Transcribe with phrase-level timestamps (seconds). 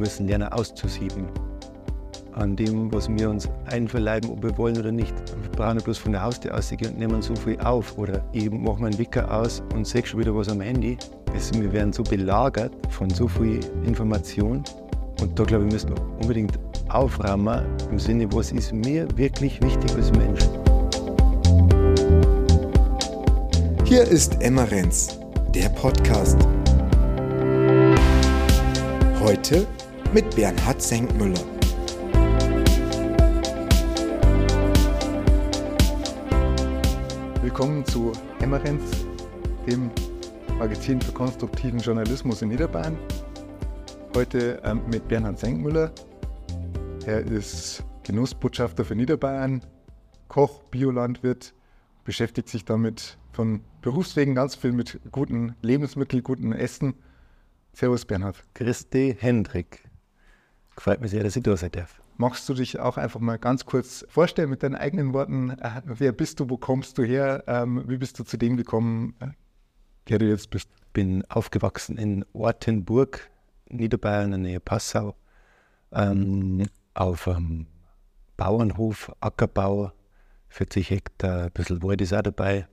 [0.00, 1.26] müssen lernen auszusieben.
[2.32, 5.14] An dem, was wir uns einverleiben, ob wir wollen oder nicht.
[5.42, 7.98] Wir brauchen bloß von der Haustür ausgehen und nehmen so viel auf.
[7.98, 10.96] Oder ich mache meinen Wicker aus und sehe schon wieder was am Handy.
[11.36, 14.64] Es, wir werden so belagert von so viel Information.
[15.20, 16.58] Und da glaube ich, müssen wir unbedingt
[16.88, 20.40] aufräumen im Sinne, was ist mir wirklich wichtig als Mensch.
[23.84, 25.18] Hier ist Emma Renz,
[25.54, 26.38] der Podcast.
[29.20, 29.66] Heute
[30.12, 31.38] mit Bernhard Senkmüller.
[37.42, 39.06] Willkommen zu Emmerenz,
[39.68, 39.90] dem
[40.58, 42.98] Magazin für konstruktiven Journalismus in Niederbayern.
[44.16, 45.92] Heute ähm, mit Bernhard Senkmüller.
[47.06, 49.64] Er ist Genussbotschafter für Niederbayern,
[50.26, 51.54] Koch, Biolandwirt,
[52.04, 56.94] beschäftigt sich damit von Berufswegen ganz viel mit guten Lebensmitteln, guten Essen
[57.72, 58.42] Servus Bernhard.
[58.54, 59.89] Christi Hendrik.
[60.80, 62.00] Gefällt mir sehr, dass ich da sein darf.
[62.16, 65.50] Magst du dich auch einfach mal ganz kurz vorstellen mit deinen eigenen Worten?
[65.50, 67.44] Äh, wer bist du, wo kommst du her?
[67.48, 69.26] Ähm, wie bist du zu dem gekommen, äh,
[70.08, 70.70] der du jetzt bist?
[70.80, 73.28] Ich bin aufgewachsen in Ortenburg,
[73.68, 75.16] Niederbayern, in der Nähe Passau,
[75.92, 77.66] ähm, auf einem
[78.38, 79.92] Bauernhof, Ackerbau,
[80.48, 82.66] 40 Hektar, ein bisschen Wald ist auch dabei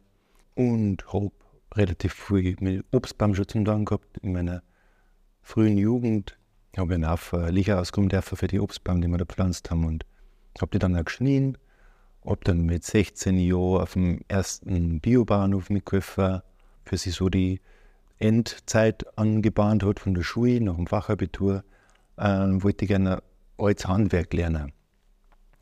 [0.56, 1.32] und habe
[1.74, 4.64] relativ viel mit Obstbaum schon zum Tun gehabt in meiner
[5.42, 6.37] frühen Jugend
[6.78, 10.06] habe ich einen Haufen Licher dürfen für die Obstbäume, die wir da gepflanzt haben und
[10.60, 11.58] habe die dann auch geschnien.
[12.26, 16.42] Habe dann mit 16 Jahren auf dem ersten Biobauernhof mitgeholfen,
[16.84, 17.62] für sie so die
[18.20, 21.64] Endzeit angebahnt hat von der Schule nach dem Fachabitur,
[22.18, 23.22] äh, wollte ich gerne
[23.58, 24.74] als Handwerk lernen.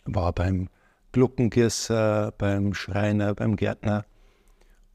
[0.05, 0.69] War beim
[1.11, 4.05] Glockengießer, beim Schreiner, beim Gärtner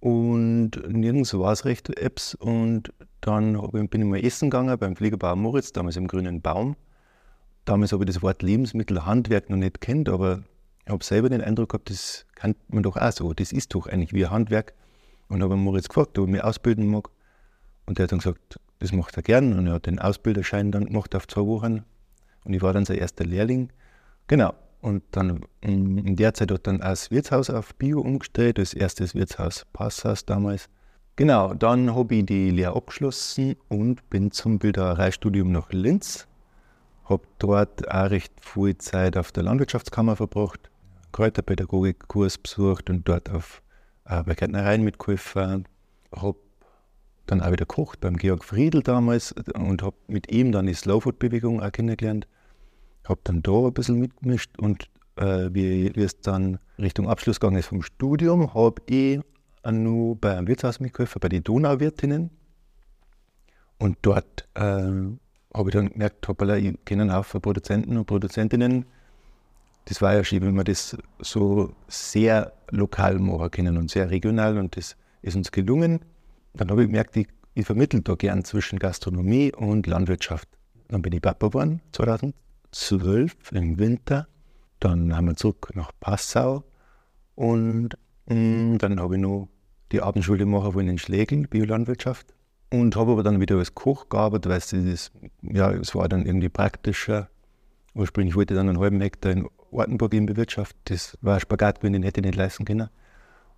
[0.00, 5.36] und nirgends war es recht Apps und dann bin ich mal essen gegangen beim Fliegerbauer
[5.36, 6.76] Moritz, damals im Grünen Baum.
[7.64, 10.42] Damals habe ich das Wort Lebensmittelhandwerk noch nicht kennt, aber
[10.86, 13.32] ich habe selber den Eindruck gehabt, das kennt man doch auch so.
[13.32, 14.75] Das ist doch eigentlich wie ein Handwerk.
[15.28, 17.10] Und habe Moritz gefragt, ob ich mich ausbilden mag.
[17.86, 19.56] Und der hat dann gesagt, das macht er gern.
[19.56, 21.84] Und er hat den Ausbilderschein dann gemacht auf zwei Wochen.
[22.44, 23.70] Und ich war dann sein erster Lehrling.
[24.26, 24.54] Genau.
[24.81, 29.12] Und dann in der Zeit hat dann auch das Wirtshaus auf Bio umgestellt, das erste
[29.14, 30.69] Wirtshaus Passhaus damals.
[31.20, 36.26] Genau, dann habe ich die Lehre abgeschlossen und bin zum Bildereistudium nach Linz.
[37.04, 40.70] Habe dort auch recht viel Zeit auf der Landwirtschaftskammer verbracht,
[41.12, 43.60] Kräuterpädagogikkurs besucht und dort auf
[44.06, 45.69] äh, bei Gärtnereien mitgeholfen.
[46.16, 46.38] Habe
[47.26, 51.62] dann auch wieder gekocht beim Georg Friedl damals und habe mit ihm dann die Slowfood-Bewegung
[51.62, 52.28] auch kennengelernt.
[53.06, 57.66] Habe dann da ein bisschen mitgemischt und äh, wie es dann Richtung Abschluss gegangen ist
[57.66, 59.20] vom Studium, habe ich
[59.69, 62.31] nur bei einem Wirtshaus mitgeholfen, bei den Donauwirtinnen.
[63.78, 68.87] Und dort äh, habe ich dann gemerkt, hoppala, ich kenne auch Produzenten und Produzentinnen.
[69.87, 74.59] Das war ja schön, wenn wir das so sehr lokal machen können und sehr regional
[74.59, 76.00] und das ist uns gelungen.
[76.54, 80.49] Dann habe ich gemerkt, ich, ich vermittle da gern zwischen Gastronomie und Landwirtschaft.
[80.88, 84.28] Dann bin ich Papa geworden, 2012 im Winter.
[84.78, 86.65] Dann haben wir zurück nach Passau
[87.34, 87.97] und
[88.30, 89.48] dann habe ich noch
[89.91, 92.32] die Abendschule machen wollen in Schlegel, Biolandwirtschaft.
[92.72, 94.58] Und habe aber dann wieder als Koch gearbeitet, weil
[94.88, 95.10] es,
[95.42, 97.28] ja, es war dann irgendwie praktischer.
[97.94, 100.80] Ursprünglich wollte ich dann einen halben Hektar in Ortenburg in bewirtschaften.
[100.84, 102.88] Das war ein Spagat, den hätte ich nicht leisten können.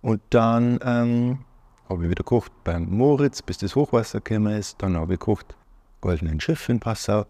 [0.01, 1.45] Und dann ähm,
[1.87, 4.81] habe ich wieder gekocht beim Moritz, bis das Hochwasser gekommen ist.
[4.81, 5.55] Dann habe ich gekocht
[6.01, 7.25] Goldenen Schiff in Passau.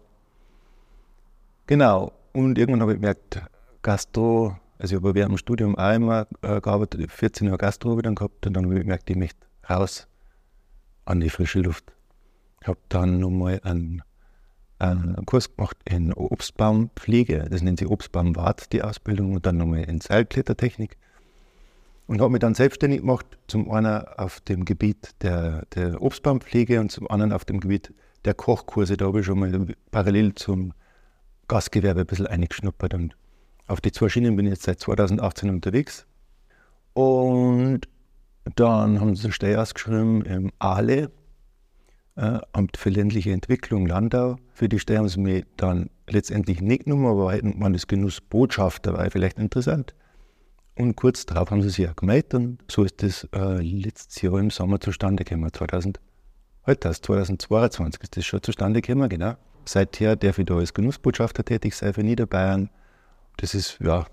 [1.66, 2.12] Genau.
[2.32, 3.42] Und irgendwann habe ich gemerkt,
[3.82, 8.14] Gastro also ich habe während dem Studium auch immer äh, gearbeitet, 14 Jahre Gastro dann
[8.14, 10.08] gehabt und dann habe ich gemerkt, ich möchte raus
[11.04, 11.92] an die frische Luft.
[12.60, 14.02] Ich habe dann nochmal einen,
[14.78, 20.00] einen Kurs gemacht in Obstbaumpflege, das nennt sich Obstbaumwart, die Ausbildung, und dann nochmal in
[20.00, 20.96] Seilklettertechnik.
[22.06, 26.90] Und habe mich dann selbstständig gemacht, zum einen auf dem Gebiet der, der Obstbaumpflege und
[26.90, 27.94] zum anderen auf dem Gebiet
[28.24, 28.96] der Kochkurse.
[28.96, 30.74] Da habe ich schon mal parallel zum
[31.48, 33.16] Gastgewerbe ein bisschen eingeschnuppert und
[33.66, 36.06] auf die zwei Schienen bin ich jetzt seit 2018 unterwegs.
[36.92, 37.82] Und
[38.56, 41.10] dann haben sie eine Stelle ausgeschrieben im ALE,
[42.16, 44.36] äh, Amt für ländliche Entwicklung Landau.
[44.52, 48.94] Für die Stelle haben sie mich dann letztendlich nicht genommen, aber hätten man das Genussbotschafter,
[48.94, 49.94] war vielleicht interessant.
[50.76, 54.38] Und kurz darauf haben sie sich auch gemeldet und so ist das äh, letztes Jahr
[54.38, 56.00] im Sommer zustande gekommen, 2000,
[56.66, 59.34] heute ist 2022 ist das schon zustande gekommen, genau.
[59.66, 62.70] Seither darf ich da als Genussbotschafter tätig sein für Niederbayern
[63.36, 64.06] das ist ja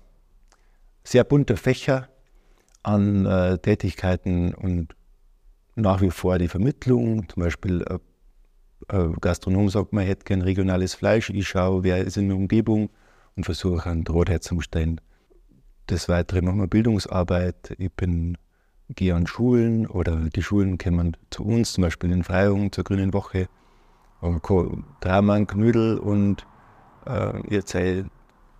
[1.04, 2.08] sehr bunter Fächer
[2.82, 4.94] an äh, Tätigkeiten und
[5.74, 7.98] nach wie vor die Vermittlung, zum Beispiel äh,
[8.96, 11.30] äh, Gastronom sagt, man hätte gern regionales Fleisch.
[11.30, 12.90] Ich schaue, wer ist in der Umgebung
[13.36, 15.00] und versuche einen Draht herzustellen.
[15.88, 17.74] Des Weiteren machen wir Bildungsarbeit.
[17.78, 18.38] Ich bin,
[18.88, 23.12] gehe an Schulen oder die Schulen kommen zu uns, zum Beispiel in Freiung zur Grünen
[23.12, 23.48] Woche.
[25.00, 26.46] Dramann, Knödel und
[27.06, 28.08] äh, erzähle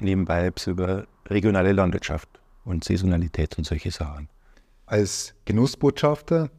[0.02, 2.28] nebenbei über regionale Landwirtschaft
[2.64, 4.28] und Saisonalität und solche Sachen.
[4.86, 6.50] Als Genussbotschafter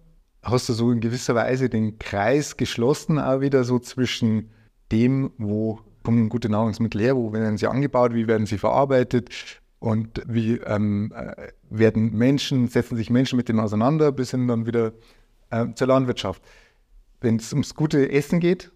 [0.42, 4.50] hast du so in gewisser Weise den Kreis geschlossen, auch wieder so zwischen
[4.92, 9.30] dem, wo kommen gute Nahrungsmittel her, wo werden sie angebaut, wie werden sie verarbeitet
[9.80, 14.66] und wie ähm, äh, werden Menschen, setzen sich Menschen mit denen auseinander, bis hin dann
[14.66, 14.94] wieder
[15.50, 16.42] äh, zur Landwirtschaft.
[17.22, 18.72] Wenn es ums gute Essen geht,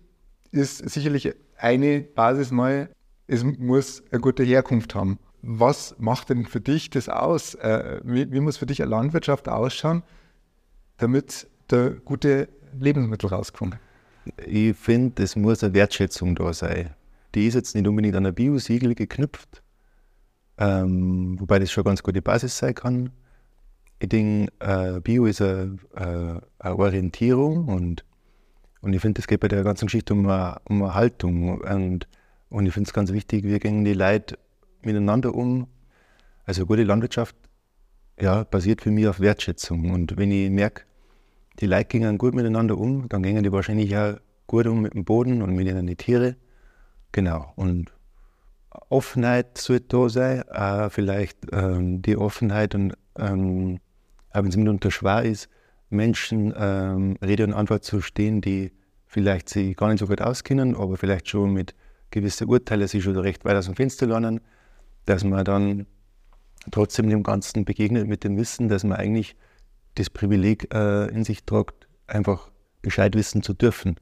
[0.51, 2.89] ist sicherlich eine Basis mal,
[3.27, 5.19] es muss eine gute Herkunft haben.
[5.41, 7.55] Was macht denn für dich das aus?
[7.55, 10.03] Äh, wie, wie muss für dich eine Landwirtschaft ausschauen,
[10.97, 13.75] damit da gute Lebensmittel rauskommen?
[14.45, 16.93] Ich finde, es muss eine Wertschätzung da sein.
[17.35, 19.61] Die ist jetzt nicht unbedingt an ein Bio-Siegel geknüpft,
[20.57, 23.11] ähm, wobei das schon eine ganz gute Basis sein kann.
[23.99, 28.05] Ich denke, äh, Bio ist eine, äh, eine, Orientierung und,
[28.81, 31.59] und ich finde, es geht bei der ganzen Geschichte um eine, um eine Haltung.
[31.61, 32.07] Und,
[32.49, 34.37] und ich finde es ganz wichtig, wie gehen die Leute
[34.81, 35.67] miteinander um.
[36.45, 37.35] Also gute Landwirtschaft
[38.19, 39.91] ja, basiert für mich auf Wertschätzung.
[39.91, 40.83] Und wenn ich merke,
[41.59, 44.15] die Leute gehen gut miteinander um, dann gehen die wahrscheinlich auch
[44.47, 46.35] gut um mit dem Boden und mit den Tieren.
[47.11, 47.51] Genau.
[47.55, 47.91] Und
[48.89, 53.79] Offenheit sollte da sein, auch vielleicht ähm, die Offenheit und ähm,
[54.31, 55.49] auch wenn es mitunter schwer ist,
[55.89, 58.71] Menschen ähm, Rede und Antwort zu stehen, die
[59.05, 61.73] vielleicht sich gar nicht so gut auskennen, aber vielleicht schon mit
[62.11, 64.41] gewissen Urteilen sich schon recht weit aus dem Fenster lernen,
[65.05, 65.87] dass man dann
[66.71, 69.35] trotzdem dem Ganzen begegnet mit dem Wissen, dass man eigentlich
[69.95, 72.51] das Privileg äh, in sich tragt, einfach
[72.81, 73.95] Bescheid wissen zu dürfen.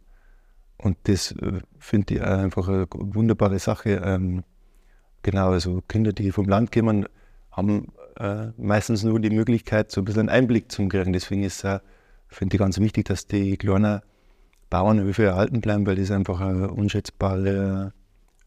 [0.78, 4.02] Und das äh, finde ich einfach eine wunderbare Sache.
[4.04, 4.44] Ähm,
[5.22, 7.08] genau, also Kinder, die vom Land kommen,
[7.52, 11.14] haben äh, meistens nur die Möglichkeit, so ein bisschen einen Einblick zu kriegen.
[11.14, 11.66] Deswegen ist
[12.28, 14.02] finde ich, ganz wichtig, dass die kleinen
[14.70, 17.94] Bauernhöfe erhalten bleiben, weil das einfach ein unschätzbarer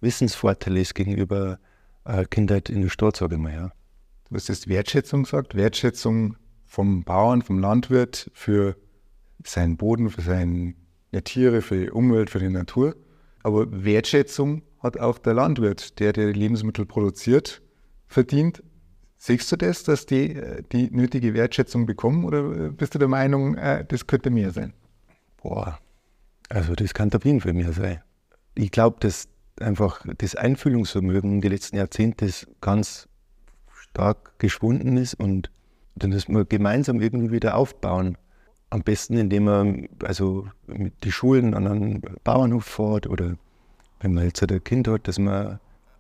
[0.01, 1.59] Wissensvorteil ist gegenüber
[2.05, 3.53] äh, Kindheit in der Stadt, sage ich mal.
[3.53, 3.73] Ja.
[4.29, 6.37] Du hast jetzt Wertschätzung gesagt, Wertschätzung
[6.67, 8.77] vom Bauern, vom Landwirt für
[9.45, 10.75] seinen Boden, für seine
[11.25, 12.95] Tiere, für die Umwelt, für die Natur.
[13.43, 17.63] Aber Wertschätzung hat auch der Landwirt, der, der die Lebensmittel produziert,
[18.07, 18.63] verdient.
[19.17, 23.57] Siehst du das, dass die äh, die nötige Wertschätzung bekommen oder bist du der Meinung,
[23.57, 24.75] äh, das könnte mehr sein?
[25.43, 25.79] Boah,
[26.49, 28.03] also das kann der Wien für mehr sein.
[28.55, 29.29] Ich glaube, dass
[29.61, 32.31] einfach das Einfühlungsvermögen die letzten Jahrzehnte
[32.61, 33.09] ganz
[33.91, 35.51] stark geschwunden ist und
[35.97, 38.17] dann müssen wir gemeinsam irgendwie wieder aufbauen.
[38.71, 43.37] Am besten, indem man also mit die Schulen an einen Bauernhof fährt oder
[44.01, 45.59] wenn man jetzt ein Kind hat, dass man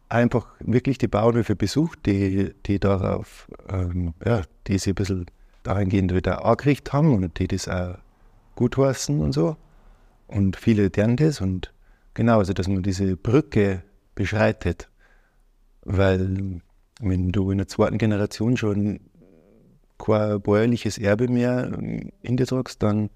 [0.08, 5.26] einfach wirklich die Bauernhöfe besucht, die, die darauf, ähm, ja, die sich ein bisschen
[5.62, 7.96] dahingehend wieder angerichtet haben und die das auch
[8.54, 9.56] gut heißen und so.
[10.28, 11.72] Und viele lernen das und
[12.14, 13.82] genau, also dass man diese Brücke
[14.14, 14.88] beschreitet.
[15.82, 16.60] Weil
[17.00, 19.00] wenn du in der zweiten Generation schon
[19.98, 23.10] kein bäuerliches Erbe mehr ähm, in dir tragst, dann,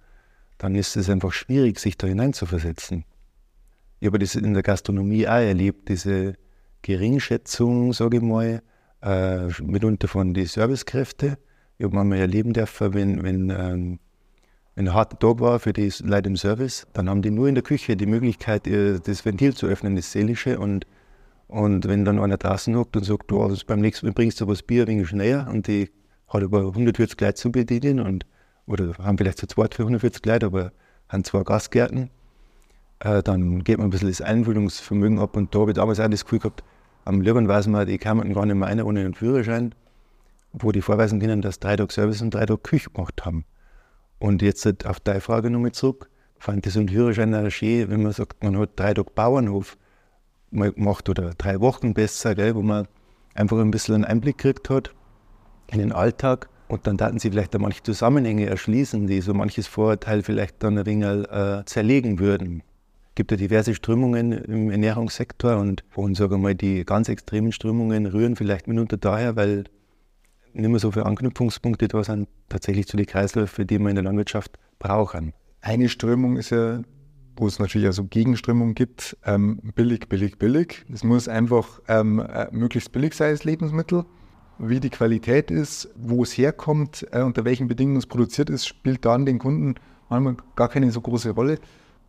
[0.59, 3.04] dann ist es einfach schwierig, sich da hineinzuversetzen.
[4.00, 6.35] Ich habe das in der Gastronomie auch erlebt, diese
[6.83, 8.62] Geringschätzung, sage ich mal,
[9.02, 11.37] äh, mitunter von den Servicekräften.
[11.78, 13.99] Ich habe manchmal erleben dürfen, wenn, wenn, ähm,
[14.75, 17.64] ein harter Tag war für die Leute im Service, dann haben die nur in der
[17.64, 20.59] Küche die Möglichkeit, das Ventil zu öffnen, das Seelische.
[20.59, 20.87] Und,
[21.49, 24.62] und wenn dann einer draußen hockt und sagt, du, beim nächsten Mal bringst du was
[24.62, 25.91] Bier wenig schneller und die
[26.29, 28.25] hat über 140 Leute zu bedienen und,
[28.67, 30.73] oder haben vielleicht zu zweit für 140 Leute, aber
[31.09, 32.09] haben zwei Gastgärten.
[33.00, 36.09] Äh, dann geht man ein bisschen das Einfühlungsvermögen ab und da habe ich damals auch
[36.09, 36.64] das Gefühl gehabt,
[37.05, 39.75] am liebsten weiß man, die kamen gar nicht mehr rein ohne einen Führerschein,
[40.52, 43.45] wo die vorweisen können, dass drei Tage Service und drei Tage Küche gemacht haben.
[44.23, 48.05] Und jetzt auf deine Frage nochmal zurück, fand ich so ein Führerschein auch schön, wenn
[48.05, 49.76] man sagt, man hat drei Tage Bauernhof
[50.52, 52.87] gemacht oder drei Wochen besser, gell, wo man
[53.35, 54.95] einfach ein bisschen einen Einblick gekriegt hat
[55.73, 56.49] in den Alltag.
[56.69, 60.79] Und dann taten sie vielleicht da manche Zusammenhänge erschließen, die so manches Vorurteil vielleicht dann
[60.79, 62.62] ein wenig äh, zerlegen würden.
[63.09, 67.50] Es gibt ja diverse Strömungen im Ernährungssektor und, und sagen wir mal, die ganz extremen
[67.50, 69.64] Strömungen rühren vielleicht mitunter daher, weil
[70.54, 74.04] nicht mehr so viele Anknüpfungspunkte da sind, tatsächlich zu den Kreisläufen, die wir in der
[74.04, 75.32] Landwirtschaft brauchen.
[75.61, 76.82] Eine Strömung ist ja,
[77.37, 80.85] wo es natürlich auch so Gegenströmungen gibt, ähm, billig, billig, billig.
[80.92, 84.04] Es muss einfach ähm, äh, möglichst billig sein, das Lebensmittel
[84.59, 89.04] wie die Qualität ist, wo es herkommt, äh, unter welchen Bedingungen es produziert ist, spielt
[89.04, 89.75] dann den Kunden
[90.09, 91.59] manchmal gar keine so große Rolle.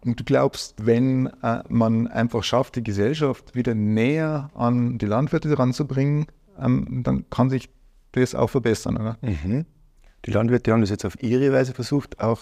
[0.06, 5.58] Und du glaubst, wenn äh, man einfach schafft, die Gesellschaft wieder näher an die Landwirte
[5.58, 6.28] ranzubringen,
[6.60, 7.70] ähm, dann kann sich
[8.22, 9.18] das auch verbessern, oder?
[9.22, 9.66] Mhm.
[10.26, 12.40] Die Landwirte haben das jetzt auf ihre Weise versucht, auch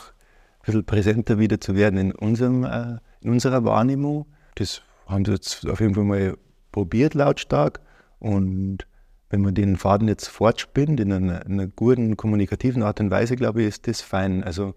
[0.60, 4.28] ein bisschen präsenter wieder zu werden in, unserem, äh, in unserer Wahrnehmung.
[4.56, 6.38] Das haben sie jetzt auf jeden Fall mal
[6.72, 7.80] probiert, lautstark.
[8.20, 8.86] Und
[9.30, 13.36] wenn man den Faden jetzt fortspinnt in einer, in einer guten kommunikativen Art und Weise,
[13.36, 14.44] glaube ich, ist das fein.
[14.44, 14.76] Also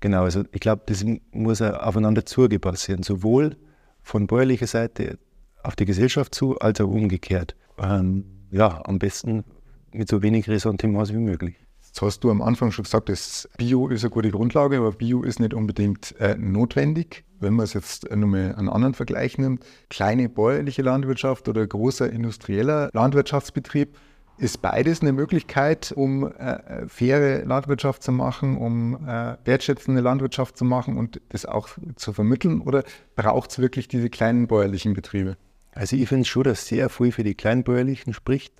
[0.00, 3.56] genau, also ich glaube, das muss aufeinander zuge passieren, sowohl
[4.02, 5.18] von bäuerlicher Seite
[5.62, 7.56] auf die Gesellschaft zu, als auch umgekehrt.
[7.78, 9.44] Ähm, ja, am besten
[9.92, 11.56] mit so wenig Ressentiments wie möglich.
[11.86, 15.22] Jetzt hast du am Anfang schon gesagt, das Bio ist eine gute Grundlage, aber Bio
[15.22, 17.24] ist nicht unbedingt äh, notwendig.
[17.40, 22.90] Wenn man es jetzt nochmal einen anderen Vergleich nimmt, kleine bäuerliche Landwirtschaft oder großer industrieller
[22.92, 23.96] Landwirtschaftsbetrieb,
[24.38, 30.64] ist beides eine Möglichkeit, um äh, faire Landwirtschaft zu machen, um äh, wertschätzende Landwirtschaft zu
[30.64, 32.60] machen und das auch zu vermitteln?
[32.60, 32.84] Oder
[33.16, 35.36] braucht es wirklich diese kleinen bäuerlichen Betriebe?
[35.72, 38.52] Also ich finde schon, dass sehr viel für die kleinbäuerlichen spricht.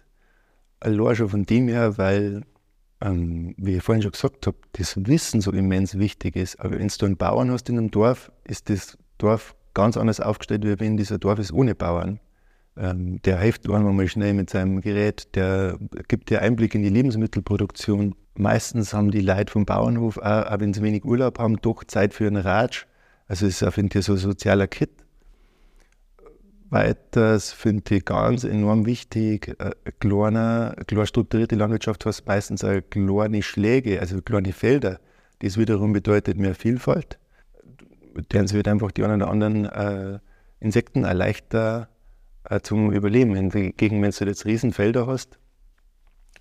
[0.81, 2.43] Allein schon von dem her, weil
[3.01, 6.61] ähm, wie ich vorhin schon gesagt habe, das Wissen so immens wichtig ist.
[6.61, 10.65] Aber wenn du einen Bauern hast in einem Dorf, ist das Dorf ganz anders aufgestellt,
[10.65, 12.21] wie wenn dieser Dorf ist ohne Bauern.
[12.77, 16.89] Ähm, der hilft einem mal schnell mit seinem Gerät, der gibt dir Einblick in die
[16.89, 18.15] Lebensmittelproduktion.
[18.35, 22.15] Meistens haben die Leute vom Bauernhof, auch, auch wenn sie wenig Urlaub haben, doch Zeit
[22.15, 22.87] für einen Ratsch.
[23.27, 24.91] Also es ist, finde ich, so ein sozialer Kit.
[26.71, 29.71] Weiters finde ich ganz enorm wichtig, äh,
[30.01, 35.01] kleine, klar strukturierte Landwirtschaft heißt meistens auch kleine Schläge, also kleine Felder.
[35.39, 37.19] Das wiederum bedeutet mehr Vielfalt.
[38.15, 40.19] Mit denen wird einfach die einen oder anderen äh,
[40.61, 41.89] Insekten leichter
[42.45, 43.35] äh, zum Überleben.
[43.35, 45.39] Hingegen, wenn du jetzt Riesenfelder hast,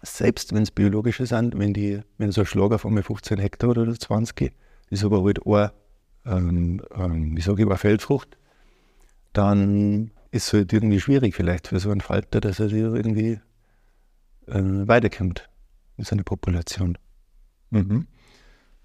[0.02, 3.70] selbst wenn es biologische sind, wenn, die, wenn so ein Schlag auf einmal 15 Hektar
[3.70, 4.54] oder 20
[4.90, 5.72] ist aber halt eine,
[6.26, 8.38] ähm, ähm, wie sage ich, eine Feldfrucht,
[9.34, 13.40] dann ist halt irgendwie schwierig vielleicht für so einen Falter, dass er irgendwie
[14.48, 15.50] äh, weiterkommt
[15.98, 16.98] in seiner Population.
[17.72, 18.08] Mhm.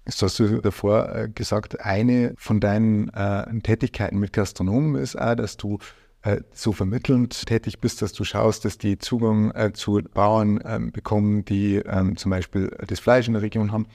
[0.05, 5.35] Jetzt hast du davor äh, gesagt, eine von deinen äh, Tätigkeiten mit Gastronomen ist auch,
[5.35, 5.77] dass du
[6.23, 10.91] äh, so vermittelnd tätig bist, dass du schaust, dass die Zugang äh, zu Bauern ähm,
[10.91, 13.87] bekommen, die ähm, zum Beispiel das Fleisch in der Region haben.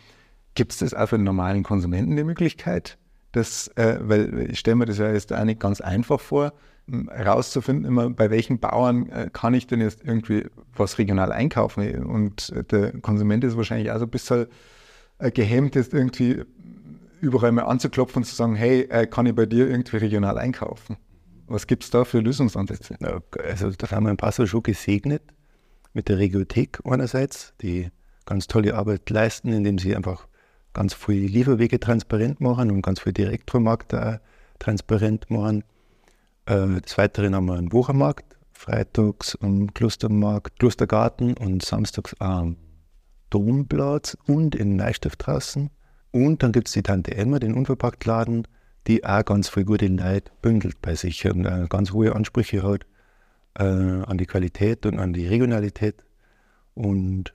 [0.54, 2.98] Gibt es das auch für den normalen Konsumenten die Möglichkeit?
[3.32, 6.54] Dass, äh, weil ich stelle mir das ja jetzt auch nicht ganz einfach vor,
[7.10, 12.04] herauszufinden, immer bei welchen Bauern äh, kann ich denn jetzt irgendwie was regional einkaufen.
[12.04, 14.46] Und der Konsument ist wahrscheinlich auch so ein bisschen
[15.18, 16.42] äh, gehemmt, jetzt irgendwie
[17.20, 20.96] überall mal anzuklopfen und zu sagen, hey, äh, kann ich bei dir irgendwie regional einkaufen?
[21.46, 22.96] Was gibt es da für Lösungsansätze?
[23.42, 25.22] Also da haben wir in Passau schon gesegnet
[25.94, 27.88] mit der Regiothek einerseits, die
[28.26, 30.28] ganz tolle Arbeit leisten, indem sie einfach
[30.74, 33.94] ganz viele Lieferwege transparent machen und ganz viel Direktvermarkt
[34.58, 35.64] transparent machen.
[36.48, 42.56] Äh, des Weiteren haben wir einen Wochenmarkt, freitags am Klostermarkt, Klostergarten und samstags am
[43.28, 45.68] Domplatz und in Neustift draußen.
[46.10, 48.48] Und dann gibt es die Tante Emma, den Unverpacktladen,
[48.86, 52.86] die auch ganz viel gute Leute bündelt bei sich und äh, ganz hohe Ansprüche hat
[53.58, 56.02] äh, an die Qualität und an die Regionalität.
[56.72, 57.34] Und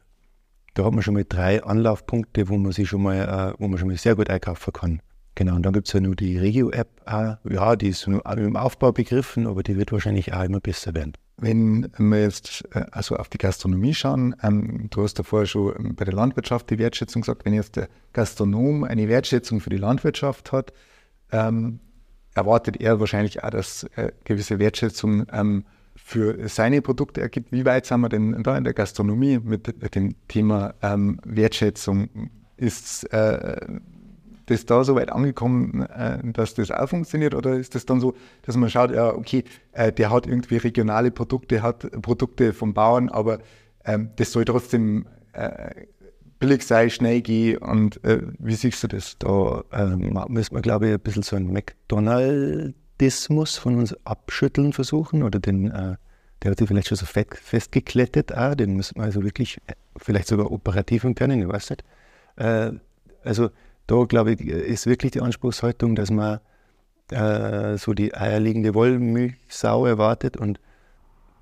[0.74, 3.78] da hat man schon mal drei Anlaufpunkte, wo man sich schon mal, äh, wo man
[3.78, 5.02] schon mal sehr gut einkaufen kann.
[5.36, 6.88] Genau, und dann gibt es ja nur die Regio-App.
[7.08, 11.14] Ja, die ist nur im Aufbau begriffen, aber die wird wahrscheinlich auch immer besser werden.
[11.38, 16.06] Wenn wir jetzt äh, also auf die Gastronomie schauen, ähm, du hast davor schon bei
[16.06, 20.74] der Landwirtschaft die Wertschätzung gesagt, wenn jetzt der Gastronom eine Wertschätzung für die Landwirtschaft hat,
[21.32, 21.80] ähm,
[22.36, 27.52] erwartet er wahrscheinlich auch, dass äh, gewisse Wertschätzung ähm, für seine Produkte ergibt.
[27.52, 32.30] Wie weit sind wir denn da in der Gastronomie mit dem Thema ähm, Wertschätzung?
[32.58, 33.58] Ist äh,
[34.46, 37.36] das da so weit angekommen, äh, dass das auch funktioniert?
[37.36, 41.12] Oder ist das dann so, dass man schaut, ja, okay, äh, der hat irgendwie regionale
[41.12, 43.40] Produkte, hat Produkte vom Bauern, aber
[43.86, 45.86] ähm, das soll trotzdem äh,
[46.40, 47.58] billig sein, schnell gehen.
[47.58, 49.18] Und äh, wie siehst du das?
[49.20, 55.24] Da ähm, müssen wir, glaube ich, ein bisschen so einen McDonaldismus von uns abschütteln versuchen
[55.24, 55.72] oder den.
[55.72, 55.96] Äh,
[56.42, 58.54] der hat sich vielleicht schon so festgeklettet, auch.
[58.54, 59.62] den müssen wir also wirklich,
[59.96, 61.86] vielleicht sogar operativ können, ich weiß nicht.
[63.24, 63.50] also
[63.88, 66.40] da, glaube ich, ist wirklich die Anspruchshaltung, dass man
[67.12, 70.60] äh, so die eierlegende Wollmilchsau erwartet und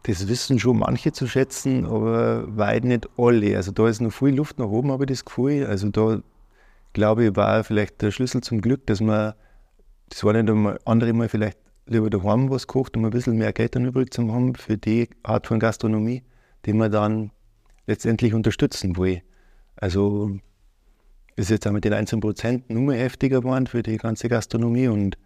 [0.03, 3.55] das wissen schon manche zu schätzen, aber weit nicht alle.
[3.55, 5.67] Also da ist noch viel Luft nach oben, habe ich das Gefühl.
[5.67, 6.21] Also da,
[6.93, 9.33] glaube ich, war vielleicht der Schlüssel zum Glück, dass man,
[10.09, 13.53] das war nicht einmal, andere mal vielleicht lieber daheim was kocht, um ein bisschen mehr
[13.53, 16.23] Geld dann übrig zu haben für die Art von Gastronomie,
[16.65, 17.31] die man dann
[17.85, 19.21] letztendlich unterstützen will.
[19.75, 20.31] Also
[21.35, 25.17] ist jetzt auch mit den einzelnen Prozenten nur heftiger geworden für die ganze Gastronomie und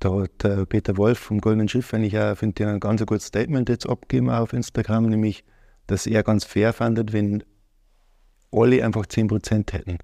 [0.00, 3.26] da hat der Peter Wolf vom Goldenen Schiff eigentlich auch, finde ich, ein ganz gutes
[3.26, 5.44] Statement jetzt abgegeben auf Instagram, nämlich,
[5.88, 7.42] dass er ganz fair fandet, wenn
[8.52, 9.98] alle einfach 10% hätten.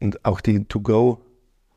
[0.00, 1.20] Und auch die To-Go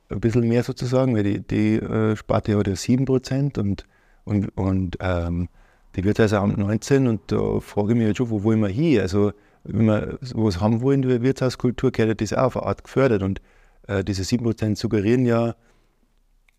[0.09, 3.85] ein bisschen mehr sozusagen, weil die, die äh, Sparte hat ja 7% und,
[4.23, 5.49] und, und ähm,
[5.95, 8.69] die wird also am 19 und da frage ich mich halt schon, wo wollen wir
[8.69, 9.01] hin?
[9.01, 9.31] Also,
[9.65, 13.41] wenn wir sowas haben wollen, die Wirtshauskultur, gehört das auch auf eine Art gefördert und
[13.87, 15.55] äh, diese 7% suggerieren ja,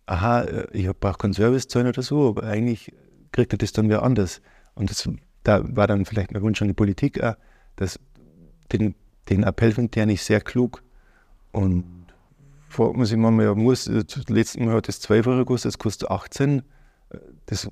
[0.07, 2.93] aha, äh, ich brauche keinen Service zahlen oder so, aber eigentlich
[3.33, 4.41] kriegt er das dann wieder anders.
[4.75, 5.09] Und das,
[5.43, 7.35] da war dann vielleicht ein Wunsch an die Politik auch,
[7.77, 7.99] dass
[8.73, 8.95] den,
[9.29, 10.83] den Appell finde ich sehr klug.
[11.53, 11.85] Und
[12.69, 15.79] fragt man sich manchmal, ja, muss, äh, letzten Mal hat das 12 Euro gekostet, das
[15.79, 16.59] kostet 18.
[17.11, 17.69] Äh, das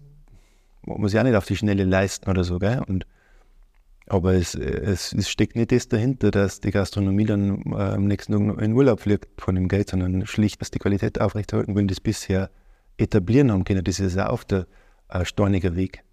[0.83, 2.83] muss man sich auch nicht auf die Schnelle leisten oder so, gell?
[2.87, 3.07] Und,
[4.07, 8.33] aber es, es, es steckt nicht das dahinter, dass die Gastronomie dann äh, am nächsten
[8.33, 12.01] Tag in Urlaub fliegt von dem Geld, sondern schlicht, dass die Qualität aufrechterhalten wollen, das
[12.01, 12.51] bisher
[12.99, 13.83] etablieren haben können.
[13.83, 14.67] Das ist ja auch der
[15.09, 16.05] äh, stornige Weg.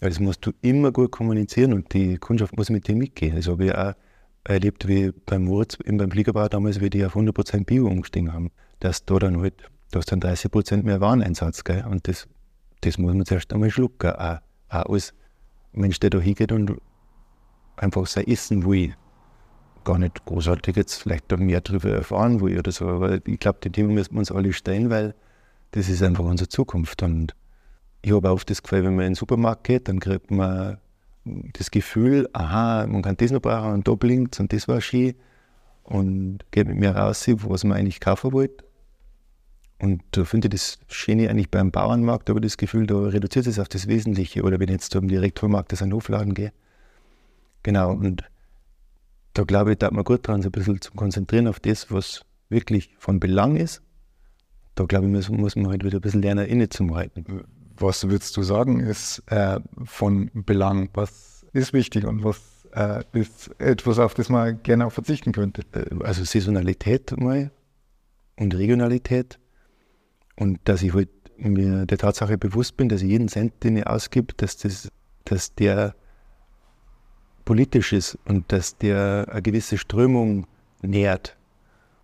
[0.00, 3.34] Ja, das musst du immer gut kommunizieren und die Kundschaft muss mit dir mitgehen.
[3.34, 3.94] Das habe ich auch
[4.44, 8.50] erlebt, wie beim Moritz, beim Fliegerbau damals, wie die auf 100% Bio umgestiegen haben.
[8.80, 9.54] Dass da dann halt,
[9.90, 11.84] da hast dann 30% mehr Wareneinsatz, gell?
[11.88, 12.28] Und das,
[12.80, 14.10] das muss man zuerst einmal schlucken.
[14.10, 15.14] Auch, auch als
[15.72, 16.76] Mensch, der da hingeht und
[17.76, 18.94] einfach sein Essen will.
[19.84, 23.58] Gar nicht großartig jetzt vielleicht da mehr darüber erfahren will oder so, aber ich glaube,
[23.64, 25.14] die Themen müssen wir uns alle stellen, weil
[25.72, 27.02] das ist einfach unsere Zukunft.
[27.02, 27.34] Und
[28.02, 30.78] ich habe oft das Gefühl, wenn man in den Supermarkt geht, dann kriegt man
[31.24, 35.14] das Gefühl, aha, man kann das noch brauchen und da blinkt und das war schön
[35.84, 38.64] und geht mit mir raus, was man eigentlich kaufen wollte.
[39.82, 43.58] Und da finde ich das Schöne eigentlich beim Bauernmarkt, aber das Gefühl, da reduziert es
[43.58, 44.42] auf das Wesentliche.
[44.44, 46.52] Oder wenn ich jetzt zum Direktholmarkt, das an den Hofladen gehe.
[47.62, 48.24] Genau, und
[49.34, 52.24] da glaube ich, da man gut dran, so ein bisschen zu konzentrieren auf das, was
[52.48, 53.82] wirklich von Belang ist.
[54.74, 57.44] Da glaube ich, muss, muss man halt wieder ein bisschen lernen, innezuhalten.
[57.76, 60.90] Was würdest du sagen, ist äh, von Belang?
[60.94, 65.62] Was ist wichtig und was äh, ist etwas, auf das man gerne auch verzichten könnte?
[65.72, 67.50] Äh, also Saisonalität mal
[68.38, 69.38] und Regionalität.
[70.36, 73.86] Und dass ich halt mir der Tatsache bewusst bin, dass ich jeden Cent, den ich
[73.86, 74.88] ausgebe, dass, das,
[75.24, 75.94] dass der
[77.44, 80.46] politisch ist und dass der eine gewisse Strömung
[80.82, 81.36] nährt.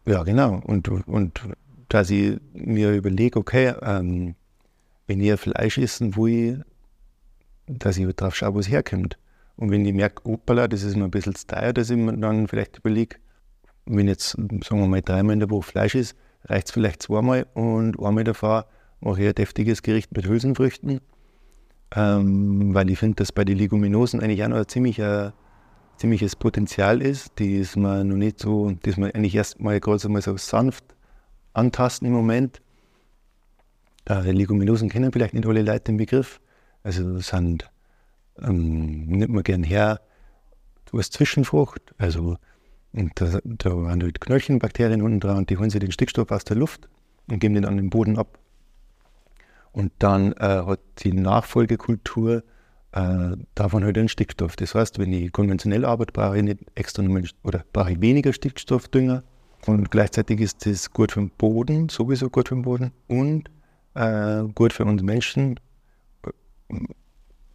[0.06, 0.60] Ja, genau.
[0.64, 1.40] Und, und
[1.88, 4.34] dass ich mir überlege, okay, ähm,
[5.06, 6.64] wenn ich Fleisch essen will,
[7.66, 9.18] dass ich darauf schaue, wo es herkommt.
[9.56, 12.16] Und wenn ich merke, opala, das ist mir ein bisschen zu teuer, dass ich mir
[12.16, 13.16] dann vielleicht überlege,
[13.86, 17.46] wenn jetzt, sagen wir mal, dreimal in der Woche Fleisch ist, reicht es vielleicht zweimal
[17.54, 18.66] und einmal davor
[19.00, 21.00] mache ich ein deftiges Gericht mit Hülsenfrüchten,
[21.94, 25.34] ähm, weil ich finde, dass bei den Leguminosen eigentlich auch noch ein ziemlicher,
[25.96, 30.36] ziemliches Potenzial ist, das man noch nicht so, das man eigentlich erst mal gerade so
[30.36, 30.84] sanft
[31.54, 32.60] antasten im Moment.
[34.08, 36.40] Äh, Leguminosen kennen vielleicht nicht alle Leute den Begriff.
[36.82, 37.68] Also sind,
[38.40, 40.00] ähm, nimmt man gern her,
[40.92, 42.38] hast Zwischenfrucht, also
[42.92, 46.44] und da, da waren halt Knöllchenbakterien unten dran und die holen sich den Stickstoff aus
[46.44, 46.88] der Luft
[47.30, 48.37] und geben den an den Boden ab.
[49.78, 52.42] Und dann äh, hat die Nachfolgekultur
[52.90, 54.56] äh, davon halt den Stickstoff.
[54.56, 57.04] Das heißt, wenn ich konventionell arbeite, brauche ich nicht extra
[57.44, 59.22] oder brauche ich weniger Stickstoffdünger.
[59.66, 63.52] Und gleichzeitig ist das gut für den Boden, sowieso gut für den Boden und
[63.94, 65.60] äh, gut für uns Menschen,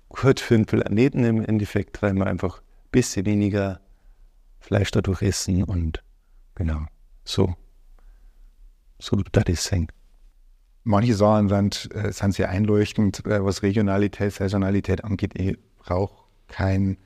[0.07, 3.81] gut für den Planeten im Endeffekt, weil wir einfach ein bisschen weniger
[4.61, 6.01] Fleisch dadurch essen und
[6.55, 6.85] genau,
[7.25, 7.53] so,
[8.97, 9.87] so das ist sein.
[10.83, 15.39] Manche Sachen sind, äh, sind sehr einleuchtend, äh, was Regionalität, Saisonalität angeht.
[15.39, 16.97] Ich brauche kein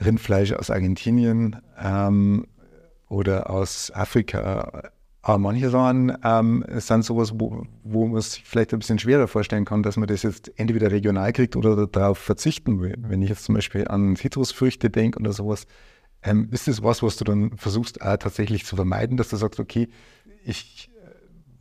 [0.00, 2.46] Rindfleisch aus Argentinien ähm,
[3.08, 4.92] oder aus Afrika
[5.28, 9.66] aber manche Sachen ähm, sind sowas, wo, wo man sich vielleicht ein bisschen schwerer vorstellen
[9.66, 12.94] kann, dass man das jetzt entweder regional kriegt oder darauf verzichten will.
[12.98, 15.66] Wenn ich jetzt zum Beispiel an Zitrusfrüchte denke oder sowas,
[16.22, 19.88] ähm, ist das was, was du dann versuchst tatsächlich zu vermeiden, dass du sagst, okay,
[20.44, 20.90] ich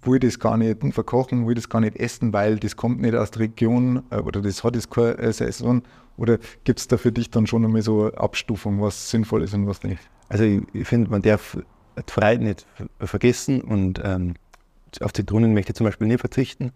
[0.08, 3.32] will das gar nicht verkochen, will das gar nicht essen, weil das kommt nicht aus
[3.32, 5.84] der Region äh, oder das hat jetzt keine Saison?
[6.18, 9.54] Oder gibt es da für dich dann schon einmal so eine Abstufung, was sinnvoll ist
[9.54, 10.02] und was nicht?
[10.30, 11.58] Also ich, ich finde, man darf
[11.98, 12.66] die Freiheit nicht
[13.00, 14.34] vergessen und ähm,
[15.02, 16.72] auf Zitronen möchte ich zum Beispiel nicht verzichten.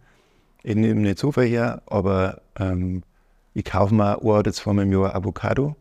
[0.63, 3.04] Ich nehme nicht so viel her, aber ähm,
[3.54, 5.76] ich kaufe mir ein oder zweimal im Jahr Avocado,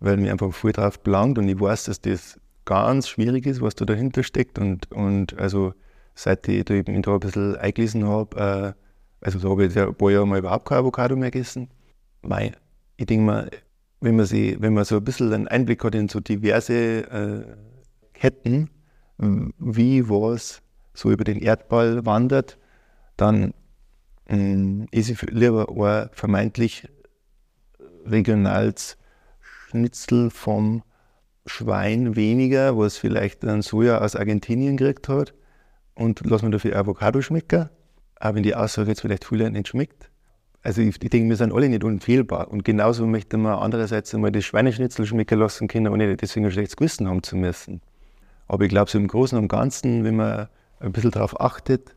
[0.00, 3.76] weil mir einfach viel drauf belangt und ich weiß, dass das ganz schwierig ist, was
[3.76, 5.72] da dahinter steckt und, und also
[6.16, 9.86] seit ich da eben da ein bisschen eingelesen habe, äh, also so habe ich ja
[9.86, 11.68] ein paar Jahre mal überhaupt kein Avocado mehr gegessen.
[12.22, 12.52] Mei,
[12.96, 13.50] ich denke mal,
[14.00, 17.44] wenn man, sie, wenn man so ein bisschen einen Einblick hat in so diverse äh,
[18.14, 18.70] Ketten,
[19.18, 20.62] wie was
[20.94, 22.58] so über den Erdball wandert,
[23.16, 23.54] dann
[24.26, 26.88] ähm, esse ich lieber ein vermeintlich
[28.04, 28.96] regionales
[29.40, 30.82] Schnitzel vom
[31.46, 35.34] Schwein weniger, was vielleicht ein Soja aus Argentinien gekriegt hat
[35.96, 37.68] und lass mir dafür Avocado schmecken,
[38.20, 40.10] auch wenn die Aussage jetzt vielleicht vielen nicht schmeckt.
[40.62, 44.32] Also ich, ich denke, wir sind alle nicht unfehlbar und genauso möchte man andererseits einmal
[44.32, 47.80] das Schweineschnitzel schmecken lassen können, ohne deswegen ein schlechtes Gewissen haben zu müssen.
[48.48, 50.48] Aber ich glaube, so im Großen und Ganzen, wenn man
[50.80, 51.94] ein bisschen darauf achtet,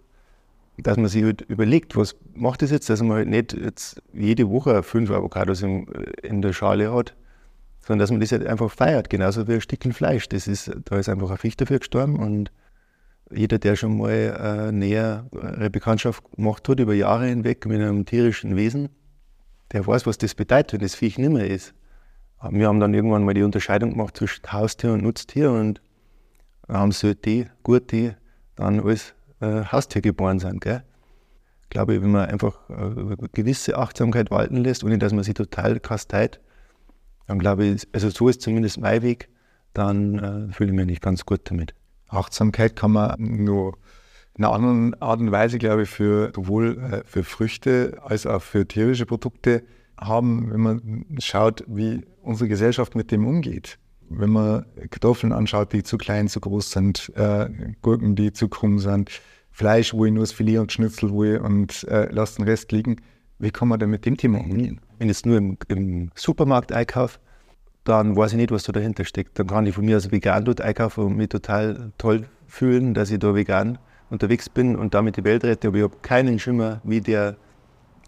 [0.77, 4.49] dass man sich halt überlegt, was macht das jetzt, dass man halt nicht jetzt jede
[4.49, 5.87] Woche fünf Avocados in,
[6.23, 7.15] in der Schale hat,
[7.81, 10.29] sondern dass man das halt einfach feiert, genauso wie ein Stückchen Fleisch.
[10.29, 12.51] Das ist, da ist einfach ein Fisch dafür gestorben und
[13.31, 18.05] jeder, der schon mal äh, näher eine Bekanntschaft gemacht hat über Jahre hinweg mit einem
[18.05, 18.89] tierischen Wesen,
[19.71, 21.73] der weiß, was das bedeutet, wenn das Viech nicht mehr ist.
[22.49, 25.81] Wir haben dann irgendwann mal die Unterscheidung gemacht zwischen Haustier und Nutztier und
[26.67, 28.13] haben so die, gut die,
[28.55, 30.61] dann alles äh, Haustier geboren sind.
[30.61, 30.83] Gell?
[31.63, 35.33] Ich glaube, wenn man einfach äh, eine gewisse Achtsamkeit walten lässt, ohne dass man sie
[35.33, 36.39] total kasteit,
[37.27, 39.29] dann glaube ich, also so ist zumindest mein Weg,
[39.73, 41.75] dann äh, fühle ich mich nicht ganz gut damit.
[42.09, 43.77] Achtsamkeit kann man nur
[44.37, 48.41] in einer anderen Art und Weise, glaube ich, für sowohl äh, für Früchte als auch
[48.41, 49.63] für tierische Produkte
[49.99, 53.79] haben, wenn man schaut, wie unsere Gesellschaft mit dem umgeht.
[54.09, 57.49] Wenn man Kartoffeln anschaut, die zu klein, zu groß sind, äh,
[57.81, 59.11] Gurken, die zu krumm sind,
[59.51, 63.01] Fleisch, wo ich nur das Filet und Schnitzel will und äh, lasse den Rest liegen.
[63.39, 64.79] Wie kann man denn mit dem Thema umgehen?
[64.97, 67.19] Wenn ich es nur im, im Supermarkt einkaufe,
[67.89, 69.37] dann weiß ich nicht, was da dahinter steckt.
[69.39, 73.11] Dann kann ich von mir als vegan dort einkaufen und mich total toll fühlen, dass
[73.11, 73.77] ich da vegan
[74.09, 75.69] unterwegs bin und damit die Welt rette.
[75.69, 77.35] Aber ich habe keinen Schimmer, wie der,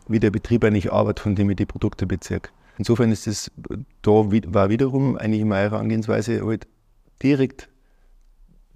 [0.07, 2.41] wie der Betrieb eigentlich arbeitet, von dem ich die Produkte beziehe.
[2.77, 3.51] Insofern ist es
[4.01, 6.67] da war wiederum eigentlich meine Herangehensweise halt
[7.21, 7.69] direkt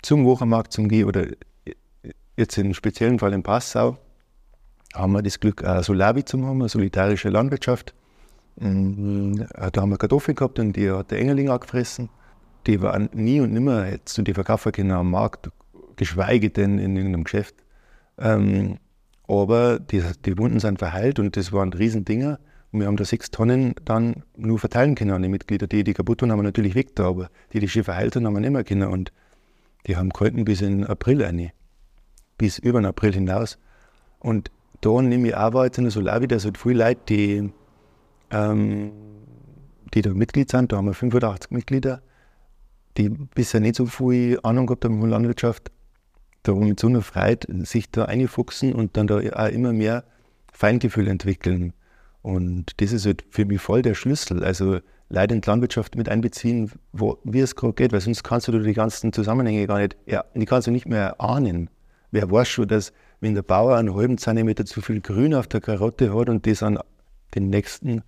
[0.01, 1.25] zum Wochenmarkt zum Gehen oder
[2.37, 3.97] Jetzt im speziellen Fall in Passau
[4.93, 7.93] haben wir das Glück, eine Solavi zu haben, eine solidarische Landwirtschaft.
[8.57, 9.35] Mm,
[9.71, 12.09] da haben wir Kartoffeln gehabt und die hat der Engerling angefressen.
[12.67, 15.49] Die waren nie und nimmer jetzt zu die verkaufen können am Markt,
[15.97, 17.55] geschweige denn in irgendeinem Geschäft.
[18.17, 18.77] Ähm,
[19.27, 22.39] aber die, die, Wunden sind verheilt und das waren Riesendinger.
[22.71, 25.67] Und wir haben da sechs Tonnen dann nur verteilen können an die Mitglieder.
[25.67, 28.25] Die, die kaputt waren, haben wir natürlich weg da, aber die, die schon verheilt haben,
[28.25, 28.89] haben wir nicht mehr können.
[28.89, 29.11] Und
[29.87, 31.51] die haben gehalten bis in April eine
[32.37, 33.57] bis über den April hinaus.
[34.19, 37.51] Und da nehme ich auch wahr, jetzt in der Solavi, da sind viele Leute, die,
[38.31, 38.91] ähm,
[39.93, 40.71] die da Mitglied sind.
[40.71, 42.01] Da haben wir 85 Mitglieder,
[42.97, 45.71] die bisher nicht so viel Ahnung gehabt haben von Landwirtschaft.
[46.43, 50.03] Da mit so einer Freude sich da einfuchsen und dann da auch immer mehr
[50.51, 51.73] Feingefühl entwickeln.
[52.21, 54.43] Und das ist halt für mich voll der Schlüssel.
[54.43, 58.73] Also die Landwirtschaft mit einbeziehen, wo, wie es gerade geht, weil sonst kannst du die
[58.73, 61.69] ganzen Zusammenhänge gar nicht, ja, die kannst du nicht mehr ahnen.
[62.11, 65.61] Wer weiß schon, dass wenn der Bauer einen halben Zentimeter zu viel Grün auf der
[65.61, 66.79] Karotte hat und das an
[67.35, 68.03] den nächsten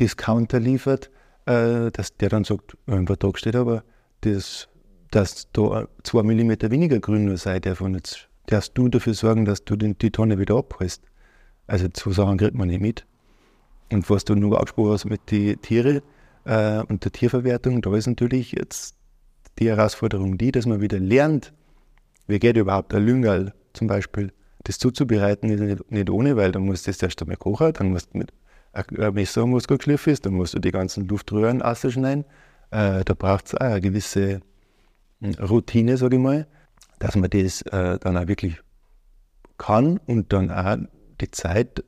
[0.00, 1.10] Discounter liefert,
[1.46, 3.84] äh, dass der dann sagt, im Vertrag steht aber,
[4.22, 4.68] das,
[5.10, 7.94] dass da zwei Millimeter weniger Grün nur sei davon.
[7.94, 11.02] Jetzt darfst du dafür sorgen, dass du den, die Tonne wieder abholst.
[11.66, 13.06] Also so Sachen kriegt man nicht mit.
[13.92, 16.00] Und was du nur angesprochen hast mit den Tieren
[16.44, 18.96] äh, und der Tierverwertung, da ist natürlich jetzt
[19.58, 21.52] die Herausforderung die, dass man wieder lernt,
[22.26, 24.32] wie geht überhaupt ein Lüngerl zum Beispiel?
[24.64, 28.14] Das zuzubereiten ist nicht, nicht ohne, weil dann musst das erst einmal kochen, dann musst
[28.14, 28.32] du mit
[28.72, 32.24] einem Messer, was gut geschliffen ist, dann musst du die ganzen Luftröhren ausschneiden.
[32.70, 34.40] Äh, da braucht es auch eine gewisse
[35.20, 36.46] hm, Routine, sage ich mal,
[36.98, 38.60] dass man das äh, dann auch wirklich
[39.58, 40.78] kann und dann auch
[41.20, 41.84] die Zeit,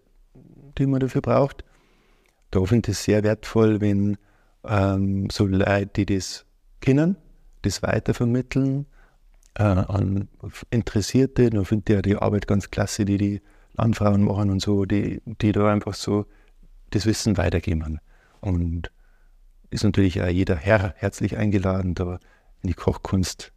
[0.78, 1.64] die man dafür braucht.
[2.50, 4.16] Da finde ich es sehr wertvoll, wenn
[4.64, 6.44] ähm, so Leute, die das
[6.80, 7.16] kennen,
[7.62, 8.86] das weitervermitteln
[9.54, 10.28] äh, an
[10.70, 11.50] Interessierte.
[11.50, 13.42] Da finde ich ja die Arbeit ganz klasse, die die
[13.76, 16.26] Landfrauen machen und so, die, die da einfach so
[16.94, 18.00] das Wissen weitergeben.
[18.40, 18.90] Und
[19.70, 22.18] ist natürlich auch jeder Herr herzlich eingeladen, da
[22.62, 23.52] in die Kochkunst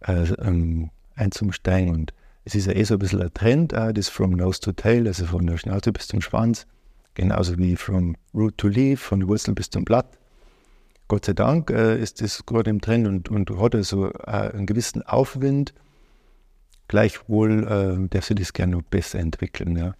[0.00, 1.94] äh, ähm, einzusteigen.
[1.94, 2.12] Und
[2.44, 5.06] es ist ja eh so ein bisschen ein Trend, äh, das From Nose to Tail,
[5.06, 6.66] also von der Schnauze bis zum Schwanz,
[7.14, 10.18] genauso wie From Root to Leaf, von der Wurzel bis zum Blatt.
[11.08, 14.66] Gott sei Dank äh, ist das gerade im Trend und, und hat also äh, einen
[14.66, 15.74] gewissen Aufwind.
[16.88, 19.76] Gleichwohl äh, darf sich das gerne noch besser entwickeln.
[19.76, 19.94] Ja.